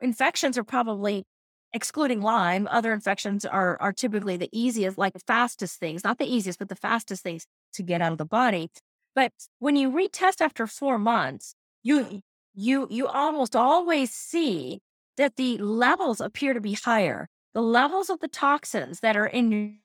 infections 0.00 0.56
are 0.56 0.64
probably 0.64 1.24
excluding 1.72 2.20
Lyme. 2.20 2.68
Other 2.70 2.92
infections 2.92 3.44
are 3.44 3.80
are 3.80 3.92
typically 3.92 4.36
the 4.36 4.48
easiest, 4.52 4.98
like 4.98 5.14
the 5.14 5.20
fastest 5.20 5.80
things, 5.80 6.04
not 6.04 6.18
the 6.18 6.32
easiest, 6.32 6.58
but 6.58 6.68
the 6.68 6.76
fastest 6.76 7.22
things 7.22 7.46
to 7.74 7.82
get 7.82 8.00
out 8.00 8.12
of 8.12 8.18
the 8.18 8.24
body. 8.24 8.70
But 9.14 9.32
when 9.58 9.76
you 9.76 9.90
retest 9.90 10.40
after 10.40 10.66
four 10.66 10.98
months, 10.98 11.54
you 11.82 12.20
you 12.54 12.86
you 12.90 13.08
almost 13.08 13.56
always 13.56 14.12
see 14.12 14.80
that 15.16 15.36
the 15.36 15.58
levels 15.58 16.20
appear 16.20 16.54
to 16.54 16.60
be 16.60 16.74
higher 16.74 17.28
the 17.54 17.62
levels 17.62 18.10
of 18.10 18.20
the 18.20 18.28
toxins 18.28 19.00
that 19.00 19.16
are 19.16 19.26
in 19.26 19.78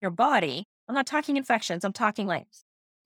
your 0.00 0.10
body, 0.10 0.64
I'm 0.88 0.94
not 0.94 1.06
talking 1.06 1.36
infections, 1.36 1.84
I'm 1.84 1.92
talking 1.92 2.26
like 2.26 2.46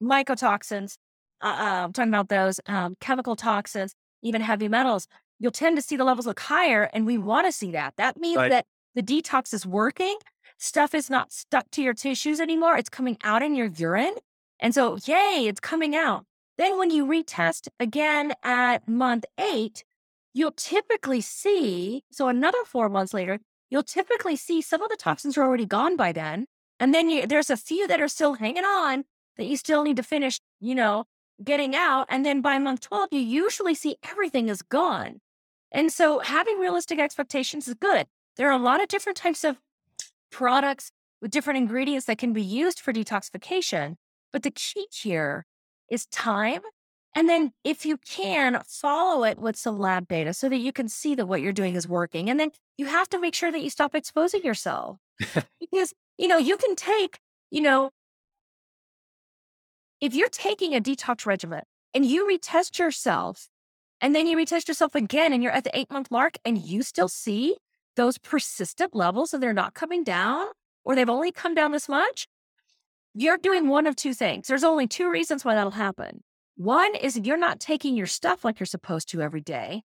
mycotoxins, 0.01 0.97
uh, 1.41 1.47
uh, 1.47 1.83
I'm 1.85 1.93
talking 1.93 2.11
about 2.11 2.29
those 2.29 2.59
um, 2.67 2.95
chemical 2.99 3.35
toxins, 3.35 3.93
even 4.21 4.41
heavy 4.41 4.67
metals. 4.67 5.07
You'll 5.39 5.51
tend 5.51 5.75
to 5.75 5.81
see 5.81 5.97
the 5.97 6.03
levels 6.03 6.25
look 6.25 6.39
higher, 6.39 6.89
and 6.93 7.05
we 7.05 7.17
want 7.17 7.45
to 7.45 7.51
see 7.51 7.71
that. 7.71 7.95
That 7.97 8.17
means 8.17 8.37
right. 8.37 8.49
that 8.49 8.65
the 8.95 9.03
detox 9.03 9.53
is 9.53 9.65
working. 9.65 10.17
Stuff 10.57 10.95
is 10.95 11.09
not 11.09 11.33
stuck 11.33 11.69
to 11.71 11.81
your 11.81 11.93
tissues 11.93 12.39
anymore. 12.39 12.77
It's 12.77 12.89
coming 12.89 13.17
out 13.23 13.43
in 13.43 13.55
your 13.55 13.67
urine. 13.67 14.15
And 14.59 14.73
so, 14.73 14.97
yay, 15.05 15.45
it's 15.47 15.59
coming 15.59 15.95
out. 15.95 16.25
Then, 16.57 16.77
when 16.77 16.89
you 16.89 17.05
retest 17.05 17.67
again 17.79 18.33
at 18.41 18.87
month 18.87 19.25
eight, 19.37 19.83
you'll 20.33 20.53
typically 20.53 21.19
see, 21.19 22.03
so 22.11 22.29
another 22.29 22.63
four 22.65 22.87
months 22.87 23.13
later, 23.13 23.39
you'll 23.75 23.83
typically 23.83 24.37
see 24.37 24.61
some 24.61 24.81
of 24.81 24.87
the 24.89 24.95
toxins 24.95 25.37
are 25.37 25.43
already 25.43 25.65
gone 25.65 25.97
by 25.97 26.13
then. 26.13 26.45
And 26.79 26.93
then 26.93 27.09
you, 27.09 27.27
there's 27.27 27.49
a 27.49 27.57
few 27.57 27.89
that 27.89 27.99
are 27.99 28.07
still 28.07 28.35
hanging 28.35 28.63
on 28.63 29.03
that 29.35 29.47
you 29.47 29.57
still 29.57 29.83
need 29.83 29.97
to 29.97 30.03
finish, 30.03 30.39
you 30.61 30.73
know, 30.73 31.03
getting 31.43 31.75
out. 31.75 32.05
And 32.07 32.25
then 32.25 32.39
by 32.39 32.57
month 32.57 32.79
12, 32.79 33.09
you 33.11 33.19
usually 33.19 33.75
see 33.75 33.97
everything 34.09 34.47
is 34.47 34.61
gone. 34.61 35.19
And 35.73 35.91
so 35.91 36.19
having 36.19 36.57
realistic 36.57 36.99
expectations 36.99 37.67
is 37.67 37.73
good. 37.73 38.07
There 38.37 38.47
are 38.49 38.57
a 38.57 38.63
lot 38.63 38.81
of 38.81 38.87
different 38.87 39.17
types 39.17 39.43
of 39.43 39.57
products 40.31 40.93
with 41.21 41.31
different 41.31 41.57
ingredients 41.57 42.05
that 42.05 42.17
can 42.17 42.31
be 42.31 42.41
used 42.41 42.79
for 42.79 42.93
detoxification. 42.93 43.95
But 44.31 44.43
the 44.43 44.51
key 44.51 44.87
here 44.89 45.45
is 45.91 46.05
time 46.05 46.61
and 47.15 47.29
then 47.29 47.53
if 47.63 47.85
you 47.85 47.97
can, 47.97 48.61
follow 48.67 49.23
it 49.23 49.39
with 49.39 49.55
some 49.55 49.79
lab 49.79 50.09
data 50.09 50.33
so 50.33 50.49
that 50.49 50.57
you 50.57 50.73
can 50.73 50.89
see 50.89 51.15
that 51.15 51.27
what 51.27 51.41
you're 51.41 51.53
doing 51.53 51.75
is 51.75 51.87
working. 51.87 52.29
And 52.29 52.37
then 52.37 52.51
you 52.77 52.87
have 52.87 53.07
to 53.09 53.19
make 53.19 53.33
sure 53.33 53.53
that 53.53 53.61
you 53.61 53.69
stop 53.69 53.95
exposing 53.95 54.43
yourself 54.43 54.97
because, 55.59 55.93
you 56.17 56.27
know, 56.27 56.37
you 56.37 56.57
can 56.57 56.75
take, 56.75 57.19
you 57.49 57.61
know, 57.61 57.91
if 60.01 60.13
you're 60.13 60.29
taking 60.29 60.75
a 60.75 60.81
detox 60.81 61.25
regimen 61.25 61.61
and 61.93 62.05
you 62.05 62.27
retest 62.27 62.77
yourself 62.77 63.47
and 64.01 64.13
then 64.13 64.27
you 64.27 64.35
retest 64.35 64.67
yourself 64.67 64.93
again 64.93 65.31
and 65.31 65.41
you're 65.41 65.53
at 65.53 65.63
the 65.63 65.77
eight 65.77 65.89
month 65.89 66.11
mark 66.11 66.37
and 66.43 66.57
you 66.57 66.83
still 66.83 67.07
see 67.07 67.55
those 67.95 68.17
persistent 68.17 68.93
levels 68.93 69.33
and 69.33 69.41
they're 69.41 69.53
not 69.53 69.73
coming 69.73 70.03
down 70.03 70.47
or 70.83 70.95
they've 70.95 71.09
only 71.09 71.31
come 71.31 71.55
down 71.55 71.71
this 71.71 71.87
much, 71.87 72.27
you're 73.13 73.37
doing 73.37 73.69
one 73.69 73.87
of 73.87 73.95
two 73.95 74.13
things. 74.13 74.47
There's 74.47 74.65
only 74.65 74.85
two 74.85 75.09
reasons 75.09 75.45
why 75.45 75.55
that'll 75.55 75.71
happen. 75.71 76.21
One 76.55 76.95
is 76.95 77.17
you're 77.17 77.37
not 77.37 77.59
taking 77.59 77.95
your 77.95 78.07
stuff 78.07 78.45
like 78.45 78.59
you're 78.59 78.65
supposed 78.65 79.09
to 79.09 79.21
every 79.21 79.41
day. 79.41 79.83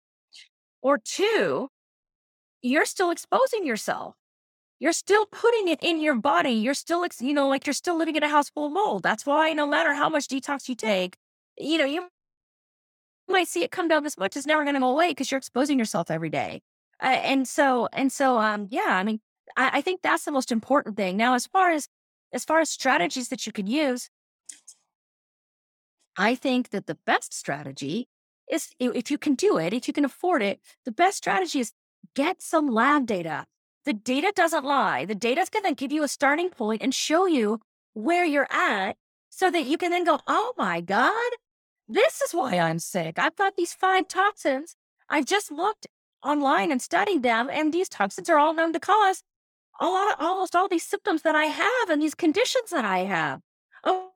Or 0.82 0.97
two, 0.97 1.69
you're 2.62 2.86
still 2.86 3.12
exposing 3.12 3.65
yourself. 3.65 4.15
You're 4.80 4.93
still 4.93 5.26
putting 5.26 5.67
it 5.67 5.80
in 5.82 6.02
your 6.02 6.15
body. 6.15 6.52
You're 6.52 6.73
still, 6.73 7.06
you 7.19 7.34
know, 7.34 7.47
like 7.47 7.65
you're 7.65 7.73
still 7.73 7.97
living 7.97 8.15
in 8.15 8.23
a 8.23 8.30
house 8.30 8.49
full 8.49 8.67
of 8.67 8.73
mold. 8.73 9.04
That's 9.04 9.26
why 9.26 9.54
no 9.54 9.65
matter 9.65 9.93
how 9.93 10.10
much 10.10 10.28
detox 10.28 10.67
you 10.67 10.76
take, 10.76 11.17
you 11.58 11.78
know, 11.78 11.86
you 11.86 12.08
might 13.30 13.47
see 13.47 13.63
it 13.63 13.71
come 13.71 13.88
down 13.88 14.04
this 14.04 14.17
much. 14.17 14.36
It's 14.36 14.45
never 14.45 14.63
going 14.63 14.76
to 14.76 14.82
go 14.82 14.89
away 14.89 15.12
because 15.12 15.32
you're 15.32 15.38
exposing 15.38 15.80
yourself 15.80 16.12
every 16.12 16.30
day. 16.30 16.62
Uh, 17.02 17.08
and 17.08 17.47
so, 17.47 17.88
and 17.93 18.12
so, 18.12 18.39
um, 18.39 18.67
yeah, 18.71 18.88
I 18.88 19.04
mean, 19.04 19.19
I, 19.56 19.71
I 19.76 19.82
think 19.82 20.02
that's 20.02 20.26
the 20.26 20.32
most 20.32 20.52
important 20.52 20.97
thing. 20.97 21.17
Now, 21.17 21.34
as 21.36 21.47
far 21.47 21.71
as, 21.71 21.88
as 22.34 22.43
far 22.45 22.60
as 22.60 22.69
strategies 22.69 23.30
that 23.30 23.45
you 23.45 23.52
could 23.52 23.69
use, 23.69 24.10
I 26.17 26.36
think 26.36 26.69
that 26.69 26.88
the 26.88 26.97
best 27.06 27.34
strategy 27.34 28.08
is 28.49 28.69
if 28.80 29.10
you 29.10 29.17
can 29.17 29.36
do 29.36 29.58
it, 29.58 29.73
if 29.73 29.88
you 29.88 29.93
can 29.93 30.06
afford 30.06 30.41
it, 30.41 30.60
the 30.86 30.91
best 30.91 31.17
strategy 31.17 31.60
is 31.60 31.71
get 32.15 32.41
some 32.41 32.67
lab 32.67 33.06
data. 33.06 33.45
The 33.86 33.93
data 33.93 34.32
doesn't 34.36 34.63
lie. 34.63 35.06
The 35.06 35.15
data 35.15 35.41
is 35.41 35.49
going 35.49 35.65
to 35.65 35.73
give 35.73 35.91
you 35.91 36.04
a 36.04 36.08
starting 36.08 36.49
point 36.49 36.82
and 36.82 36.93
show 36.93 37.26
you 37.26 37.60
where 37.93 38.26
you're 38.26 38.52
at 38.52 38.95
so 39.30 39.49
that 39.49 39.65
you 39.65 39.78
can 39.78 39.91
then 39.91 40.04
go, 40.04 40.19
oh 40.28 40.54
my 40.58 40.80
God, 40.82 41.32
this 41.88 42.21
is 42.21 42.34
why 42.34 42.60
I'm 42.60 42.80
sick. 42.80 43.17
I've 43.17 43.36
got 43.36 43.56
these 43.56 43.73
five 43.73 44.08
toxins. 44.08 44.76
I've 45.10 45.26
just 45.26 45.52
looked 45.52 45.88
online 46.23 46.71
and 46.71 46.82
studied 46.82 47.23
them, 47.23 47.49
and 47.52 47.73
these 47.73 47.89
toxins 47.89 48.30
are 48.30 48.38
all 48.38 48.54
known 48.54 48.71
to 48.73 48.80
cause 48.80 49.23
a 49.82 49.86
lot, 49.86 50.15
almost 50.19 50.56
all 50.56 50.69
these 50.69 50.86
symptoms 50.86 51.23
that 51.23 51.36
I 51.36 51.45
have 51.45 51.89
and 51.89 52.02
these 52.02 52.15
conditions 52.15 52.69
that 52.69 52.86
I 52.86 52.99
have. 52.99 53.41
Oh, 53.84 54.12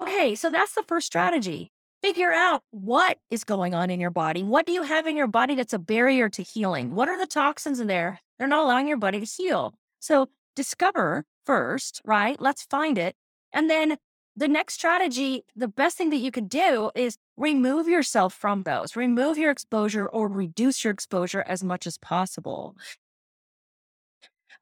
Okay, 0.00 0.34
so 0.34 0.50
that's 0.50 0.74
the 0.74 0.82
first 0.82 1.06
strategy. 1.06 1.70
Figure 2.02 2.32
out 2.32 2.62
what 2.70 3.18
is 3.30 3.44
going 3.44 3.74
on 3.74 3.90
in 3.90 4.00
your 4.00 4.10
body. 4.10 4.42
What 4.42 4.66
do 4.66 4.72
you 4.72 4.82
have 4.82 5.06
in 5.06 5.16
your 5.16 5.28
body 5.28 5.54
that's 5.54 5.72
a 5.72 5.78
barrier 5.78 6.28
to 6.30 6.42
healing? 6.42 6.94
What 6.94 7.08
are 7.08 7.18
the 7.18 7.26
toxins 7.26 7.78
in 7.78 7.86
there? 7.86 8.20
They're 8.38 8.48
not 8.48 8.64
allowing 8.64 8.88
your 8.88 8.96
body 8.96 9.20
to 9.20 9.26
heal. 9.26 9.74
So 10.00 10.28
discover 10.56 11.24
first, 11.46 12.00
right? 12.04 12.40
Let's 12.40 12.64
find 12.64 12.98
it. 12.98 13.14
And 13.52 13.70
then 13.70 13.98
the 14.34 14.48
next 14.48 14.74
strategy, 14.74 15.44
the 15.54 15.68
best 15.68 15.96
thing 15.96 16.10
that 16.10 16.16
you 16.16 16.30
could 16.30 16.48
do 16.48 16.90
is 16.94 17.18
remove 17.36 17.86
yourself 17.86 18.32
from 18.34 18.62
those, 18.62 18.96
remove 18.96 19.38
your 19.38 19.50
exposure 19.50 20.06
or 20.06 20.26
reduce 20.26 20.82
your 20.82 20.92
exposure 20.92 21.44
as 21.46 21.62
much 21.62 21.86
as 21.86 21.98
possible. 21.98 22.74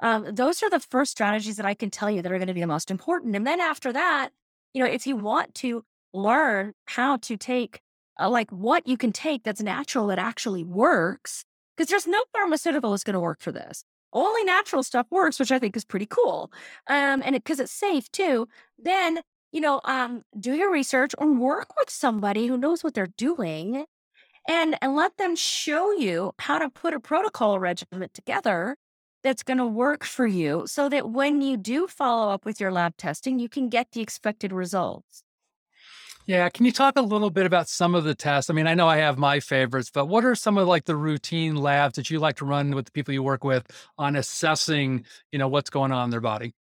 Um, 0.01 0.35
those 0.35 0.63
are 0.63 0.71
the 0.71 0.81
first 0.81 1.13
strategies 1.13 1.57
that 1.57 1.67
I 1.67 1.75
can 1.75 1.91
tell 1.91 2.11
you 2.11 2.21
that 2.23 2.33
are 2.33 2.39
going 2.39 2.49
to 2.49 2.55
be 2.55 2.61
the 2.61 2.67
most 2.67 2.91
important. 2.91 3.37
And 3.37 3.47
then 3.47 3.61
after 3.61 3.93
that, 3.93 4.31
you 4.75 4.83
know, 4.83 4.91
if 4.91 5.07
you 5.07 5.17
want 5.17 5.55
to 5.57 5.85
learn 6.13 6.73
how 6.87 7.17
to 7.19 7.37
take, 7.37 7.81
uh, 8.21 8.29
like 8.29 8.51
what 8.51 8.87
you 8.87 8.97
can 8.97 9.13
take 9.13 9.43
that's 9.45 9.63
natural 9.63 10.07
that 10.09 10.19
actually 10.19 10.65
works, 10.65 11.45
because 11.77 11.91
there's 11.91 12.07
no 12.07 12.23
pharmaceutical 12.33 12.91
that's 12.91 13.05
going 13.05 13.15
to 13.15 13.21
work 13.21 13.41
for 13.41 13.53
this. 13.53 13.85
Only 14.13 14.45
natural 14.45 14.83
stuff 14.83 15.07
works, 15.11 15.39
which 15.39 15.53
I 15.53 15.59
think 15.59 15.77
is 15.77 15.85
pretty 15.85 16.07
cool. 16.07 16.53
Um, 16.89 17.23
and 17.25 17.35
because 17.35 17.61
it, 17.61 17.65
it's 17.65 17.73
safe 17.73 18.11
too, 18.11 18.49
then, 18.79 19.21
you 19.53 19.61
know, 19.61 19.81
um, 19.85 20.23
do 20.39 20.55
your 20.55 20.73
research 20.73 21.15
or 21.19 21.33
work 21.33 21.69
with 21.79 21.91
somebody 21.91 22.47
who 22.47 22.57
knows 22.57 22.83
what 22.83 22.95
they're 22.95 23.15
doing 23.17 23.85
and, 24.49 24.77
and 24.83 24.97
let 24.97 25.17
them 25.17 25.37
show 25.37 25.93
you 25.93 26.33
how 26.39 26.59
to 26.59 26.69
put 26.69 26.95
a 26.95 27.01
protocol 27.01 27.59
regimen 27.61 28.09
together 28.13 28.77
that's 29.23 29.43
going 29.43 29.59
to 29.59 29.67
work 29.67 30.05
for 30.05 30.27
you 30.27 30.65
so 30.67 30.89
that 30.89 31.11
when 31.11 31.43
you 31.43 31.57
do 31.57 31.87
follow 31.87 32.33
up 32.33 32.45
with 32.45 32.61
your 32.61 32.73
lab 32.73 32.97
testing, 32.97 33.39
you 33.39 33.49
can 33.49 33.69
get 33.69 33.93
the 33.93 34.01
expected 34.01 34.53
results. 34.53 35.25
Yeah, 36.27 36.49
can 36.49 36.65
you 36.65 36.73
talk 36.73 36.97
a 36.97 37.03
little 37.03 37.31
bit 37.31 37.47
about 37.47 37.69
some 37.69 37.95
of 37.95 38.05
the 38.05 38.15
tests? 38.15 38.51
I 38.51 38.55
mean, 38.55 38.67
I 38.67 38.75
know 38.75 38.87
I 38.87 38.99
have 38.99 39.19
my 39.19 39.41
favorites, 39.41 39.91
but 39.93 40.07
what 40.07 40.25
are 40.25 40.35
some 40.35 40.59
of 40.59 40.69
like 40.69 40.85
the 40.85 40.95
routine 40.95 41.57
labs 41.57 41.97
that 41.97 42.11
you 42.11 42.19
like 42.19 42.37
to 42.37 42.45
run 42.45 42.75
with 42.75 42.85
the 42.85 42.93
people 42.93 43.13
you 43.13 43.23
work 43.23 43.43
with 43.43 43.67
on 43.99 44.17
assessing, 44.17 45.05
you 45.33 45.39
know, 45.39 45.49
what's 45.49 45.71
going 45.71 45.93
on 45.93 46.05
in 46.05 46.11
their 46.11 46.21
body? 46.21 46.55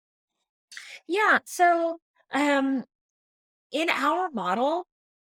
Yeah, 1.08 1.40
so 1.46 2.00
um 2.34 2.86
in 3.72 3.90
our 3.90 4.30
model, 4.30 4.88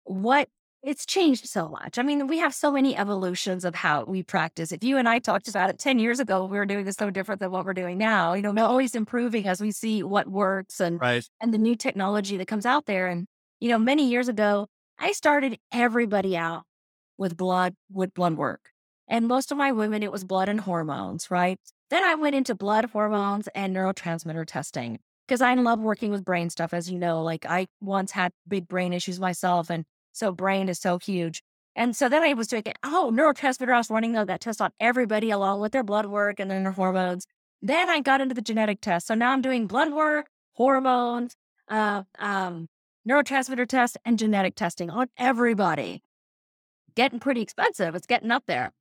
what 0.05 0.49
it's 0.83 1.05
changed 1.05 1.47
so 1.47 1.69
much. 1.69 1.99
I 1.99 2.03
mean, 2.03 2.27
we 2.27 2.38
have 2.38 2.55
so 2.55 2.73
many 2.73 2.97
evolutions 2.97 3.64
of 3.66 3.75
how 3.75 4.05
we 4.05 4.23
practice. 4.23 4.73
If 4.73 4.83
you 4.83 4.97
and 4.97 5.09
I 5.09 5.19
talked 5.19 5.47
about 5.47 5.69
it 5.69 5.79
10 5.79 5.99
years 5.99 6.21
ago, 6.21 6.47
we 6.47 6.57
were 6.57 6.64
doing 6.64 6.85
this 6.87 6.97
so 6.97 7.11
different 7.11 7.40
than 7.40 7.51
what 7.51 7.66
we're 7.66 7.75
doing 7.75 7.99
now. 7.99 8.33
You 8.33 8.40
know, 8.43 8.53
we're 8.53 8.64
always 8.64 8.95
improving 8.95 9.47
as 9.47 9.61
we 9.61 9.73
see 9.73 10.03
what 10.03 10.29
works 10.29 10.81
and 10.81 10.99
Right. 11.01 11.29
and 11.40 11.53
the 11.53 11.59
new 11.59 11.77
technology 11.77 12.38
that 12.38 12.49
comes 12.49 12.64
out 12.64 12.87
there. 12.87 13.09
And, 13.09 13.27
you 13.61 13.69
know, 13.69 13.79
many 13.79 14.09
years 14.09 14.29
ago, 14.29 14.69
I 14.99 15.12
started 15.12 15.59
everybody 15.71 16.37
out 16.37 16.62
with 17.19 17.37
blood, 17.37 17.75
with 17.93 18.14
blood 18.14 18.37
work. 18.38 18.71
And 19.07 19.29
most 19.29 19.53
of 19.53 19.59
my 19.59 19.73
women, 19.73 20.03
it 20.03 20.12
was 20.12 20.25
blood 20.25 20.49
and 20.49 20.61
hormones, 20.61 21.31
right? 21.31 21.59
Then 21.90 22.05
I 22.05 22.14
went 22.14 22.37
into 22.37 22.55
blood 22.55 22.87
hormones 22.87 23.49
and 23.55 23.77
neurotransmitter 23.77 24.47
testing 24.47 24.99
because 25.27 25.43
I 25.43 25.53
love 25.55 25.81
working 25.81 26.11
with 26.11 26.25
brain 26.25 26.49
stuff, 26.49 26.73
as 26.73 26.90
you 26.90 26.99
know. 26.99 27.23
Like 27.23 27.45
I 27.45 27.66
once 27.81 28.12
had 28.12 28.33
big 28.49 28.66
brain 28.69 28.93
issues 28.93 29.21
myself, 29.21 29.69
and 29.69 29.85
so 30.12 30.33
brain 30.33 30.68
is 30.68 30.79
so 30.79 30.99
huge. 30.99 31.42
And 31.77 31.94
so 31.96 32.09
then 32.09 32.23
I 32.23 32.35
was 32.35 32.49
doing, 32.49 32.64
oh, 32.83 33.11
neurotransmitter. 33.14 33.73
I 33.73 33.79
was 33.79 33.90
running 33.90 34.12
that 34.12 34.40
test 34.40 34.61
on 34.61 34.70
everybody 34.81 35.31
along 35.31 35.61
with 35.61 35.73
their 35.73 35.85
blood 35.85 36.07
work 36.07 36.40
and 36.40 36.51
then 36.51 36.64
their 36.64 36.73
hormones. 36.73 37.27
Then 37.62 37.88
I 37.88 38.01
got 38.01 38.20
into 38.20 38.35
the 38.35 38.42
genetic 38.42 38.81
test. 38.81 39.07
So 39.07 39.14
now 39.14 39.33
I'm 39.33 39.42
doing 39.42 39.66
blood 39.66 39.92
work, 39.92 40.27
hormones, 40.55 41.37
uh, 41.68 42.03
um, 42.18 42.68
neurotransmitter 43.09 43.68
test, 43.68 43.96
and 44.05 44.18
genetic 44.18 44.57
testing 44.57 44.90
on 44.90 45.09
everybody. 45.16 46.03
Getting 46.96 47.20
pretty 47.20 47.40
expensive. 47.40 47.94
It's 47.94 48.07
getting 48.07 48.31
up 48.31 48.44
there. 48.46 48.73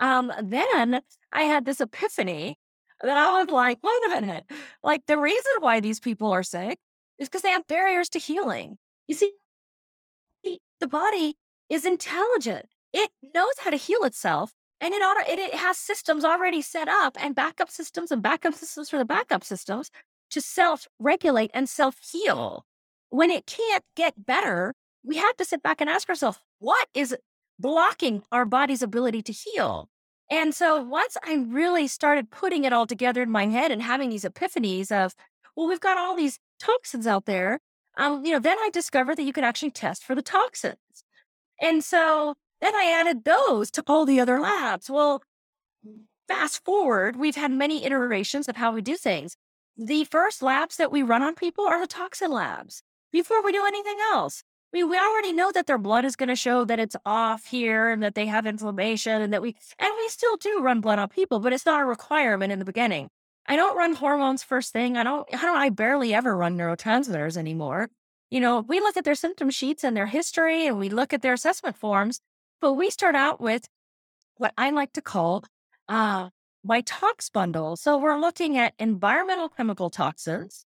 Um, 0.00 0.32
then 0.42 1.02
I 1.32 1.42
had 1.42 1.64
this 1.64 1.80
epiphany 1.80 2.56
that 3.02 3.16
I 3.16 3.42
was 3.42 3.50
like, 3.50 3.78
wait 3.82 4.06
a 4.06 4.20
minute. 4.20 4.44
Like 4.82 5.02
the 5.06 5.18
reason 5.18 5.52
why 5.60 5.80
these 5.80 6.00
people 6.00 6.32
are 6.32 6.42
sick 6.42 6.78
is 7.18 7.28
because 7.28 7.42
they 7.42 7.50
have 7.50 7.66
barriers 7.66 8.08
to 8.10 8.18
healing. 8.18 8.78
You 9.06 9.14
see, 9.14 9.32
the 10.80 10.88
body 10.88 11.36
is 11.68 11.84
intelligent. 11.84 12.66
It 12.92 13.10
knows 13.34 13.54
how 13.60 13.70
to 13.70 13.76
heal 13.76 14.04
itself 14.04 14.54
and 14.80 14.94
it, 14.94 15.02
auto, 15.02 15.20
it, 15.30 15.38
it 15.38 15.54
has 15.54 15.76
systems 15.76 16.24
already 16.24 16.62
set 16.62 16.88
up 16.88 17.16
and 17.20 17.34
backup 17.34 17.70
systems 17.70 18.10
and 18.10 18.22
backup 18.22 18.54
systems 18.54 18.88
for 18.88 18.98
the 18.98 19.04
backup 19.04 19.42
systems 19.42 19.90
to 20.30 20.40
self 20.40 20.86
regulate 20.98 21.50
and 21.52 21.68
self 21.68 21.96
heal. 22.12 22.64
When 23.10 23.30
it 23.30 23.46
can't 23.46 23.84
get 23.96 24.26
better, 24.26 24.74
we 25.02 25.16
have 25.16 25.36
to 25.38 25.44
sit 25.44 25.62
back 25.62 25.80
and 25.80 25.90
ask 25.90 26.08
ourselves, 26.08 26.38
what 26.58 26.88
is 26.94 27.16
blocking 27.58 28.22
our 28.30 28.44
body's 28.44 28.82
ability 28.82 29.22
to 29.22 29.32
heal? 29.32 29.88
And 30.30 30.54
so 30.54 30.82
once 30.82 31.16
I 31.24 31.44
really 31.48 31.88
started 31.88 32.30
putting 32.30 32.64
it 32.64 32.72
all 32.72 32.86
together 32.86 33.22
in 33.22 33.30
my 33.30 33.46
head 33.46 33.72
and 33.72 33.82
having 33.82 34.10
these 34.10 34.24
epiphanies 34.24 34.92
of, 34.92 35.14
well, 35.56 35.66
we've 35.66 35.80
got 35.80 35.96
all 35.96 36.14
these 36.14 36.38
toxins 36.60 37.06
out 37.06 37.24
there 37.24 37.60
um, 37.98 38.24
you 38.24 38.32
know, 38.32 38.38
then 38.38 38.56
I 38.58 38.70
discovered 38.72 39.16
that 39.16 39.24
you 39.24 39.32
could 39.32 39.44
actually 39.44 39.72
test 39.72 40.04
for 40.04 40.14
the 40.14 40.22
toxins. 40.22 40.76
And 41.60 41.82
so 41.82 42.34
then 42.60 42.74
I 42.74 42.94
added 42.98 43.24
those 43.24 43.70
to 43.72 43.84
all 43.86 44.06
the 44.06 44.20
other 44.20 44.40
labs. 44.40 44.88
Well, 44.88 45.22
fast 46.28 46.64
forward, 46.64 47.16
we've 47.16 47.36
had 47.36 47.50
many 47.50 47.84
iterations 47.84 48.48
of 48.48 48.56
how 48.56 48.72
we 48.72 48.82
do 48.82 48.96
things. 48.96 49.36
The 49.76 50.04
first 50.04 50.42
labs 50.42 50.76
that 50.76 50.92
we 50.92 51.02
run 51.02 51.22
on 51.22 51.34
people 51.34 51.66
are 51.66 51.80
the 51.80 51.86
toxin 51.86 52.30
labs 52.30 52.82
before 53.12 53.42
we 53.42 53.52
do 53.52 53.64
anything 53.66 53.96
else. 54.12 54.44
We, 54.72 54.84
we 54.84 54.98
already 54.98 55.32
know 55.32 55.50
that 55.52 55.66
their 55.66 55.78
blood 55.78 56.04
is 56.04 56.14
going 56.14 56.28
to 56.28 56.36
show 56.36 56.64
that 56.66 56.78
it's 56.78 56.96
off 57.06 57.46
here 57.46 57.90
and 57.90 58.02
that 58.02 58.14
they 58.14 58.26
have 58.26 58.46
inflammation 58.46 59.22
and 59.22 59.32
that 59.32 59.40
we, 59.42 59.56
and 59.78 59.90
we 59.96 60.08
still 60.08 60.36
do 60.36 60.60
run 60.60 60.80
blood 60.80 60.98
on 60.98 61.08
people, 61.08 61.40
but 61.40 61.52
it's 61.52 61.64
not 61.64 61.80
a 61.80 61.86
requirement 61.86 62.52
in 62.52 62.58
the 62.58 62.64
beginning. 62.64 63.08
I 63.48 63.56
don't 63.56 63.76
run 63.76 63.94
hormones 63.94 64.42
first 64.42 64.72
thing. 64.72 64.98
I 64.98 65.02
don't, 65.02 65.26
I 65.34 65.40
don't, 65.40 65.56
I 65.56 65.70
barely 65.70 66.12
ever 66.12 66.36
run 66.36 66.58
neurotransmitters 66.58 67.38
anymore. 67.38 67.88
You 68.30 68.40
know, 68.40 68.60
we 68.60 68.78
look 68.80 68.98
at 68.98 69.04
their 69.04 69.14
symptom 69.14 69.48
sheets 69.48 69.82
and 69.82 69.96
their 69.96 70.06
history 70.06 70.66
and 70.66 70.78
we 70.78 70.90
look 70.90 71.14
at 71.14 71.22
their 71.22 71.32
assessment 71.32 71.76
forms, 71.76 72.20
but 72.60 72.74
we 72.74 72.90
start 72.90 73.14
out 73.14 73.40
with 73.40 73.66
what 74.36 74.52
I 74.58 74.68
like 74.70 74.92
to 74.92 75.02
call 75.02 75.44
uh, 75.88 76.28
my 76.62 76.82
tox 76.82 77.30
bundle. 77.30 77.76
So 77.76 77.96
we're 77.96 78.20
looking 78.20 78.58
at 78.58 78.74
environmental 78.78 79.48
chemical 79.48 79.88
toxins. 79.88 80.66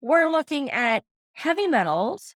We're 0.00 0.28
looking 0.28 0.70
at 0.70 1.04
heavy 1.34 1.68
metals. 1.68 2.34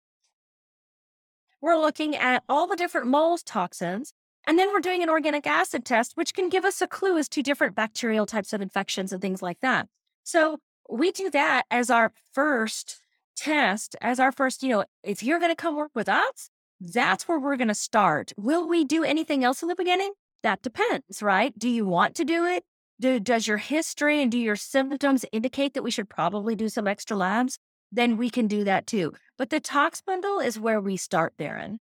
We're 1.61 1.81
looking 1.81 2.15
at 2.15 2.45
all 2.49 2.69
the 2.69 2.77
different 2.77 3.09
mold 3.09 3.45
toxins. 3.45 4.13
And 4.49 4.59
then 4.59 4.73
we're 4.73 4.81
doing 4.81 5.03
an 5.03 5.11
organic 5.11 5.47
acid 5.47 5.85
test, 5.85 6.13
which 6.15 6.33
can 6.33 6.49
give 6.49 6.65
us 6.65 6.81
a 6.81 6.87
clue 6.87 7.19
as 7.19 7.29
to 7.29 7.43
different 7.43 7.77
bacterial 7.77 8.25
types 8.25 8.55
of 8.55 8.63
infections 8.63 9.13
and 9.13 9.21
things 9.21 9.43
like 9.43 9.61
that. 9.61 9.89
So 10.25 10.57
we 10.89 11.13
do 11.13 11.29
that 11.31 11.65
as 11.71 11.91
our 11.91 12.13
first 12.33 13.03
test, 13.37 13.95
as 14.01 14.19
our 14.19 14.33
first, 14.33 14.63
you 14.63 14.71
know, 14.71 14.87
if 15.05 15.23
you're 15.23 15.39
going 15.39 15.53
to 15.53 15.55
come 15.55 15.77
work 15.77 15.91
with 15.95 16.09
us, 16.09 16.49
that's 16.81 17.29
where 17.29 17.39
we're 17.39 17.59
going 17.59 17.69
to 17.69 17.75
start. 17.75 18.33
Will 18.39 18.67
we 18.67 18.87
do 18.87 19.05
anything 19.05 19.45
else 19.45 19.61
in 19.61 19.69
the 19.69 19.75
beginning? 19.75 20.13
That 20.43 20.63
depends, 20.63 21.23
right? 21.23 21.57
Do 21.59 21.69
you 21.69 21.85
want 21.85 22.15
to 22.15 22.25
do 22.25 22.47
it? 22.47 22.65
Do, 22.99 23.21
does 23.21 23.47
your 23.47 23.59
history 23.59 24.23
and 24.23 24.33
do 24.33 24.39
your 24.39 24.57
symptoms 24.57 25.27
indicate 25.31 25.75
that 25.75 25.83
we 25.83 25.91
should 25.91 26.09
probably 26.09 26.57
do 26.57 26.71
some 26.71 26.89
extra 26.89 27.19
labs? 27.19 27.59
Then 27.93 28.17
we 28.17 28.31
can 28.31 28.47
do 28.47 28.65
that 28.65 28.87
too. 28.87 29.13
But 29.37 29.51
the 29.51 29.61
tox 29.61 30.01
bundle 30.01 30.41
is 30.41 30.59
where 30.59 30.81
we 30.81 30.97
start, 30.97 31.35
Darin. 31.37 31.81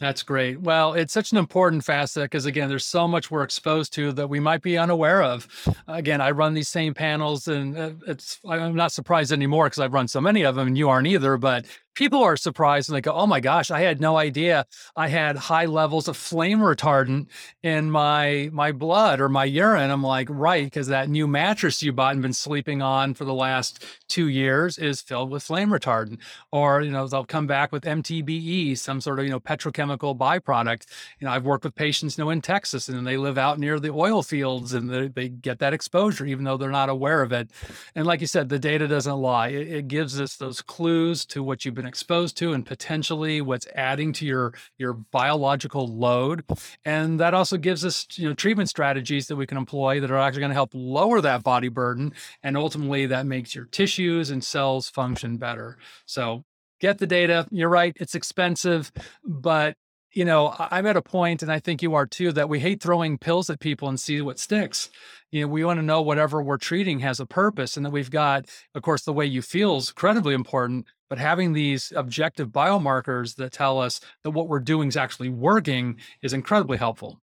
That's 0.00 0.24
great. 0.24 0.60
Well, 0.60 0.94
it's 0.94 1.12
such 1.12 1.30
an 1.30 1.38
important 1.38 1.84
facet 1.84 2.24
because, 2.24 2.46
again, 2.46 2.68
there's 2.68 2.84
so 2.84 3.06
much 3.06 3.30
we're 3.30 3.44
exposed 3.44 3.92
to 3.94 4.10
that 4.12 4.28
we 4.28 4.40
might 4.40 4.60
be 4.60 4.76
unaware 4.76 5.22
of. 5.22 5.46
Again, 5.86 6.20
I 6.20 6.32
run 6.32 6.52
these 6.52 6.68
same 6.68 6.94
panels, 6.94 7.46
and 7.46 7.78
uh, 7.78 7.90
it's 8.08 8.40
I'm 8.48 8.74
not 8.74 8.90
surprised 8.90 9.30
anymore 9.30 9.66
because 9.66 9.78
I've 9.78 9.92
run 9.92 10.08
so 10.08 10.20
many 10.20 10.42
of 10.42 10.56
them, 10.56 10.66
and 10.66 10.76
you 10.76 10.88
aren't 10.88 11.06
either. 11.06 11.36
But 11.36 11.66
people 11.94 12.22
are 12.22 12.36
surprised 12.36 12.88
and 12.88 12.96
they 12.96 13.00
go, 13.00 13.12
"Oh 13.12 13.26
my 13.26 13.40
gosh, 13.40 13.70
I 13.70 13.80
had 13.80 14.00
no 14.00 14.16
idea 14.16 14.66
I 14.96 15.08
had 15.08 15.36
high 15.36 15.66
levels 15.66 16.08
of 16.08 16.16
flame 16.16 16.58
retardant 16.60 17.28
in 17.62 17.90
my 17.90 18.50
my 18.52 18.72
blood 18.72 19.20
or 19.20 19.28
my 19.28 19.44
urine." 19.44 19.90
I'm 19.90 20.02
like, 20.02 20.28
"Right, 20.30 20.64
because 20.64 20.88
that 20.88 21.08
new 21.08 21.26
mattress 21.26 21.82
you 21.82 21.92
bought 21.92 22.12
and 22.14 22.22
been 22.22 22.32
sleeping 22.32 22.82
on 22.82 23.14
for 23.14 23.24
the 23.24 23.34
last 23.34 23.84
two 24.08 24.28
years 24.28 24.78
is 24.78 25.00
filled 25.00 25.30
with 25.30 25.42
flame 25.42 25.70
retardant." 25.70 26.18
Or 26.52 26.82
you 26.82 26.90
know, 26.90 27.06
they'll 27.06 27.24
come 27.24 27.46
back 27.46 27.72
with 27.72 27.84
MTBE, 27.84 28.76
some 28.76 29.00
sort 29.00 29.18
of 29.18 29.24
you 29.24 29.30
know 29.30 29.40
petrochemical 29.40 30.16
byproduct. 30.16 30.86
You 31.20 31.26
know, 31.26 31.32
I've 31.32 31.44
worked 31.44 31.64
with 31.64 31.74
patients 31.74 32.18
you 32.18 32.24
know 32.24 32.30
in 32.30 32.40
Texas 32.40 32.88
and 32.88 33.06
they 33.06 33.16
live 33.16 33.38
out 33.38 33.58
near 33.58 33.78
the 33.80 33.90
oil 33.90 34.22
fields 34.22 34.74
and 34.74 34.90
they, 34.90 35.08
they 35.08 35.28
get 35.28 35.58
that 35.60 35.72
exposure 35.74 36.26
even 36.26 36.44
though 36.44 36.56
they're 36.56 36.70
not 36.70 36.88
aware 36.88 37.22
of 37.22 37.32
it. 37.32 37.50
And 37.94 38.06
like 38.06 38.20
you 38.20 38.26
said, 38.26 38.48
the 38.48 38.58
data 38.58 38.88
doesn't 38.88 39.16
lie. 39.16 39.48
It, 39.48 39.68
it 39.68 39.88
gives 39.88 40.20
us 40.20 40.36
those 40.36 40.62
clues 40.62 41.24
to 41.26 41.42
what 41.42 41.64
you've 41.64 41.74
been 41.74 41.83
been 41.84 41.88
exposed 41.88 42.36
to 42.38 42.54
and 42.54 42.64
potentially 42.64 43.42
what's 43.42 43.66
adding 43.74 44.12
to 44.14 44.24
your 44.24 44.54
your 44.78 44.94
biological 44.94 45.86
load. 45.86 46.44
And 46.84 47.20
that 47.20 47.34
also 47.34 47.58
gives 47.58 47.84
us 47.84 48.06
you 48.12 48.28
know 48.28 48.34
treatment 48.34 48.70
strategies 48.70 49.26
that 49.28 49.36
we 49.36 49.46
can 49.46 49.58
employ 49.58 50.00
that 50.00 50.10
are 50.10 50.18
actually 50.18 50.40
going 50.40 50.50
to 50.50 50.54
help 50.54 50.70
lower 50.72 51.20
that 51.20 51.42
body 51.42 51.68
burden. 51.68 52.14
And 52.42 52.56
ultimately 52.56 53.06
that 53.06 53.26
makes 53.26 53.54
your 53.54 53.66
tissues 53.66 54.30
and 54.30 54.42
cells 54.42 54.88
function 54.88 55.36
better. 55.36 55.76
So 56.06 56.44
get 56.80 56.98
the 56.98 57.06
data. 57.06 57.46
You're 57.50 57.68
right 57.68 57.94
it's 58.00 58.14
expensive 58.14 58.90
but 59.22 59.76
you 60.14 60.24
know, 60.24 60.54
I'm 60.56 60.86
at 60.86 60.96
a 60.96 61.02
point, 61.02 61.42
and 61.42 61.50
I 61.50 61.58
think 61.58 61.82
you 61.82 61.94
are 61.94 62.06
too, 62.06 62.30
that 62.32 62.48
we 62.48 62.60
hate 62.60 62.80
throwing 62.80 63.18
pills 63.18 63.50
at 63.50 63.58
people 63.58 63.88
and 63.88 63.98
see 63.98 64.20
what 64.20 64.38
sticks. 64.38 64.88
You 65.34 65.40
know, 65.40 65.48
we 65.48 65.64
want 65.64 65.78
to 65.78 65.82
know 65.82 66.00
whatever 66.00 66.40
we're 66.40 66.58
treating 66.58 67.00
has 67.00 67.18
a 67.18 67.26
purpose, 67.26 67.76
and 67.76 67.84
that 67.84 67.90
we've 67.90 68.08
got, 68.08 68.48
of 68.76 68.82
course, 68.82 69.02
the 69.02 69.12
way 69.12 69.26
you 69.26 69.42
feel 69.42 69.78
is 69.78 69.88
incredibly 69.88 70.32
important. 70.32 70.86
But 71.10 71.18
having 71.18 71.54
these 71.54 71.92
objective 71.96 72.50
biomarkers 72.50 73.34
that 73.34 73.50
tell 73.50 73.80
us 73.80 73.98
that 74.22 74.30
what 74.30 74.46
we're 74.46 74.60
doing 74.60 74.86
is 74.86 74.96
actually 74.96 75.30
working 75.30 75.98
is 76.22 76.32
incredibly 76.32 76.78
helpful. 76.78 77.20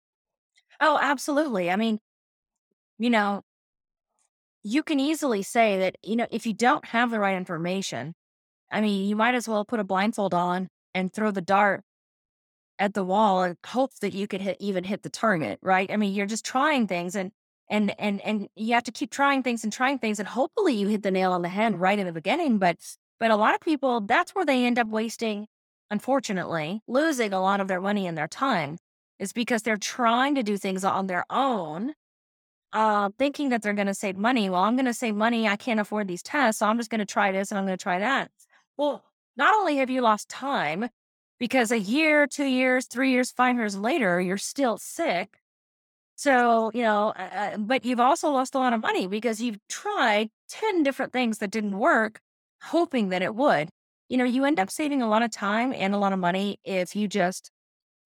Oh, 0.80 0.98
absolutely. 1.02 1.70
I 1.70 1.76
mean, 1.76 2.00
you 2.98 3.10
know, 3.10 3.42
you 4.64 4.84
can 4.84 5.02
easily 5.02 5.42
say 5.42 5.78
that, 5.80 5.98
you 6.02 6.16
know, 6.16 6.28
if 6.32 6.46
you 6.46 6.54
don't 6.54 6.86
have 6.86 7.12
the 7.12 7.20
right 7.20 7.36
information, 7.36 8.14
I 8.72 8.80
mean, 8.80 9.10
you 9.10 9.18
might 9.18 9.36
as 9.36 9.50
well 9.50 9.66
put 9.66 9.82
a 9.82 9.84
blindfold 9.84 10.34
on 10.34 10.70
and 10.96 11.12
throw 11.12 11.32
the 11.32 11.42
dart 11.42 11.84
at 12.80 12.94
the 12.94 13.04
wall 13.04 13.44
and 13.44 13.58
hope 13.66 13.92
that 14.00 14.14
you 14.14 14.28
could 14.28 14.40
hit 14.40 14.56
even 14.62 14.86
hit 14.86 15.04
the 15.04 15.10
target, 15.10 15.60
right? 15.62 15.92
I 15.92 15.98
mean, 15.98 16.14
you're 16.14 16.26
just 16.26 16.46
trying 16.46 16.88
things 16.88 17.14
and 17.14 17.34
and 17.70 17.94
and 18.00 18.22
and 18.22 18.48
you 18.56 18.74
have 18.74 18.84
to 18.84 18.92
keep 18.92 19.12
trying 19.12 19.44
things 19.44 19.64
and 19.64 19.74
trying 19.74 20.00
things 20.00 20.20
and 20.20 20.28
hopefully 20.28 20.74
you 20.74 20.88
hit 20.88 21.04
the 21.04 21.12
nail 21.12 21.32
on 21.32 21.42
the 21.42 21.50
head 21.50 21.80
right 21.80 22.00
in 22.00 22.06
the 22.06 22.14
beginning, 22.14 22.58
but 22.58 22.78
but 23.20 23.32
a 23.32 23.36
lot 23.36 23.56
of 23.56 23.62
people 23.62 24.02
that's 24.02 24.34
where 24.36 24.46
they 24.46 24.66
end 24.66 24.80
up 24.80 24.88
wasting 24.88 25.48
unfortunately 25.90 26.82
losing 26.88 27.34
a 27.34 27.42
lot 27.42 27.60
of 27.62 27.68
their 27.68 27.82
money 27.82 28.08
and 28.08 28.18
their 28.18 28.28
time 28.28 28.78
is 29.20 29.34
because 29.34 29.64
they're 29.64 29.78
trying 29.78 30.36
to 30.36 30.44
do 30.44 30.58
things 30.58 30.84
on 30.84 31.08
their 31.08 31.26
own, 31.30 31.94
uh, 32.74 33.10
thinking 33.18 33.50
that 33.50 33.62
they're 33.62 33.74
going 33.74 33.88
to 33.88 33.94
save 33.94 34.18
money. 34.18 34.50
Well, 34.50 34.62
I'm 34.62 34.76
going 34.76 34.86
to 34.86 34.94
save 34.94 35.16
money. 35.16 35.48
I 35.48 35.56
can't 35.56 35.80
afford 35.80 36.08
these 36.08 36.22
tests. 36.22 36.60
So 36.60 36.68
I'm 36.68 36.78
just 36.78 36.90
going 36.90 37.00
to 37.00 37.06
try 37.06 37.32
this 37.32 37.52
and 37.52 37.58
I'm 37.58 37.66
going 37.66 37.78
to 37.78 37.82
try 37.82 38.00
that. 38.00 38.32
Well, 38.78 39.04
not 39.36 39.56
only 39.56 39.78
have 39.78 39.90
you 39.90 40.02
lost 40.02 40.30
time 40.30 40.90
because 41.40 41.72
a 41.72 41.80
year, 41.80 42.28
two 42.28 42.46
years, 42.46 42.86
three 42.86 43.12
years, 43.12 43.32
five 43.32 43.56
years 43.56 43.76
later, 43.76 44.22
you're 44.22 44.38
still 44.38 44.78
sick. 44.78 45.38
So, 46.18 46.72
you 46.74 46.82
know, 46.82 47.14
uh, 47.16 47.30
uh 47.34 47.58
but 47.58 47.86
you've 47.86 48.00
also 48.00 48.32
lost 48.32 48.56
a 48.56 48.58
lot 48.58 48.74
of 48.74 48.82
money 48.82 49.08
because 49.08 49.40
you've 49.40 49.60
tried 49.70 50.30
10 50.50 50.84
different 50.84 51.14
things 51.14 51.38
that 51.38 51.52
didn't 51.52 51.78
work, 51.78 52.20
hoping 52.64 53.10
that 53.10 53.22
it 53.22 53.36
would. 53.36 53.70
You 54.10 54.18
know, 54.18 54.26
you 54.26 54.44
end 54.44 54.60
up 54.60 54.72
saving 54.72 55.02
a 55.02 55.08
lot 55.08 55.22
of 55.22 55.32
time 55.32 55.74
and 55.74 55.94
a 55.94 55.98
lot 56.00 56.14
of 56.14 56.20
money 56.20 56.58
if 56.64 56.96
you 56.96 57.08
just, 57.08 57.52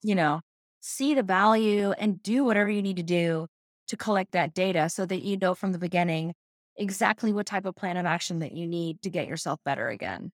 you 0.04 0.14
know, 0.16 0.42
see 0.82 1.14
the 1.14 1.24
value 1.24 1.92
and 1.92 2.22
do 2.22 2.44
whatever 2.44 2.70
you 2.70 2.82
need 2.82 2.98
to 2.98 3.04
do 3.04 3.48
to 3.88 3.98
collect 3.98 4.34
that 4.34 4.54
data 4.54 4.90
so 4.90 5.06
that 5.06 5.22
you 5.22 5.38
know 5.38 5.56
from 5.56 5.72
the 5.72 5.80
beginning 5.80 6.34
exactly 6.76 7.32
what 7.32 7.46
type 7.46 7.66
of 7.66 7.76
plan 7.76 7.98
of 7.98 8.06
action 8.06 8.40
that 8.40 8.52
you 8.52 8.68
need 8.68 9.02
to 9.04 9.10
get 9.10 9.28
yourself 9.28 9.60
better 9.64 9.88
again. 9.88 10.32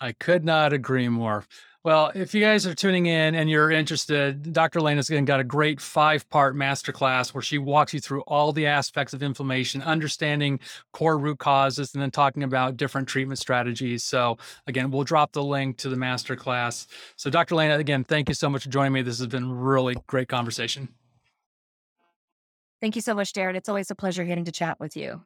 I 0.00 0.12
could 0.12 0.44
not 0.44 0.72
agree 0.72 1.08
more. 1.08 1.44
Well, 1.82 2.12
if 2.14 2.34
you 2.34 2.42
guys 2.42 2.66
are 2.66 2.74
tuning 2.74 3.06
in 3.06 3.34
and 3.34 3.48
you're 3.48 3.70
interested, 3.70 4.52
Dr. 4.52 4.82
Lane 4.82 4.98
has 4.98 5.08
got 5.08 5.40
a 5.40 5.44
great 5.44 5.80
five 5.80 6.28
part 6.28 6.54
masterclass 6.54 7.32
where 7.32 7.40
she 7.40 7.56
walks 7.56 7.94
you 7.94 8.00
through 8.00 8.20
all 8.22 8.52
the 8.52 8.66
aspects 8.66 9.14
of 9.14 9.22
inflammation, 9.22 9.80
understanding 9.80 10.60
core 10.92 11.16
root 11.16 11.38
causes, 11.38 11.94
and 11.94 12.02
then 12.02 12.10
talking 12.10 12.42
about 12.42 12.76
different 12.76 13.08
treatment 13.08 13.38
strategies. 13.38 14.04
So, 14.04 14.36
again, 14.66 14.90
we'll 14.90 15.04
drop 15.04 15.32
the 15.32 15.42
link 15.42 15.78
to 15.78 15.88
the 15.88 15.96
masterclass. 15.96 16.86
So, 17.16 17.30
Dr. 17.30 17.54
Lane, 17.54 17.70
again, 17.70 18.04
thank 18.04 18.28
you 18.28 18.34
so 18.34 18.50
much 18.50 18.64
for 18.64 18.68
joining 18.68 18.92
me. 18.92 19.00
This 19.00 19.18
has 19.18 19.28
been 19.28 19.50
really 19.50 19.96
great 20.06 20.28
conversation. 20.28 20.90
Thank 22.82 22.94
you 22.94 23.02
so 23.02 23.14
much, 23.14 23.32
Jared. 23.32 23.56
It's 23.56 23.70
always 23.70 23.90
a 23.90 23.94
pleasure 23.94 24.24
getting 24.24 24.44
to 24.44 24.52
chat 24.52 24.78
with 24.80 24.98
you. 24.98 25.22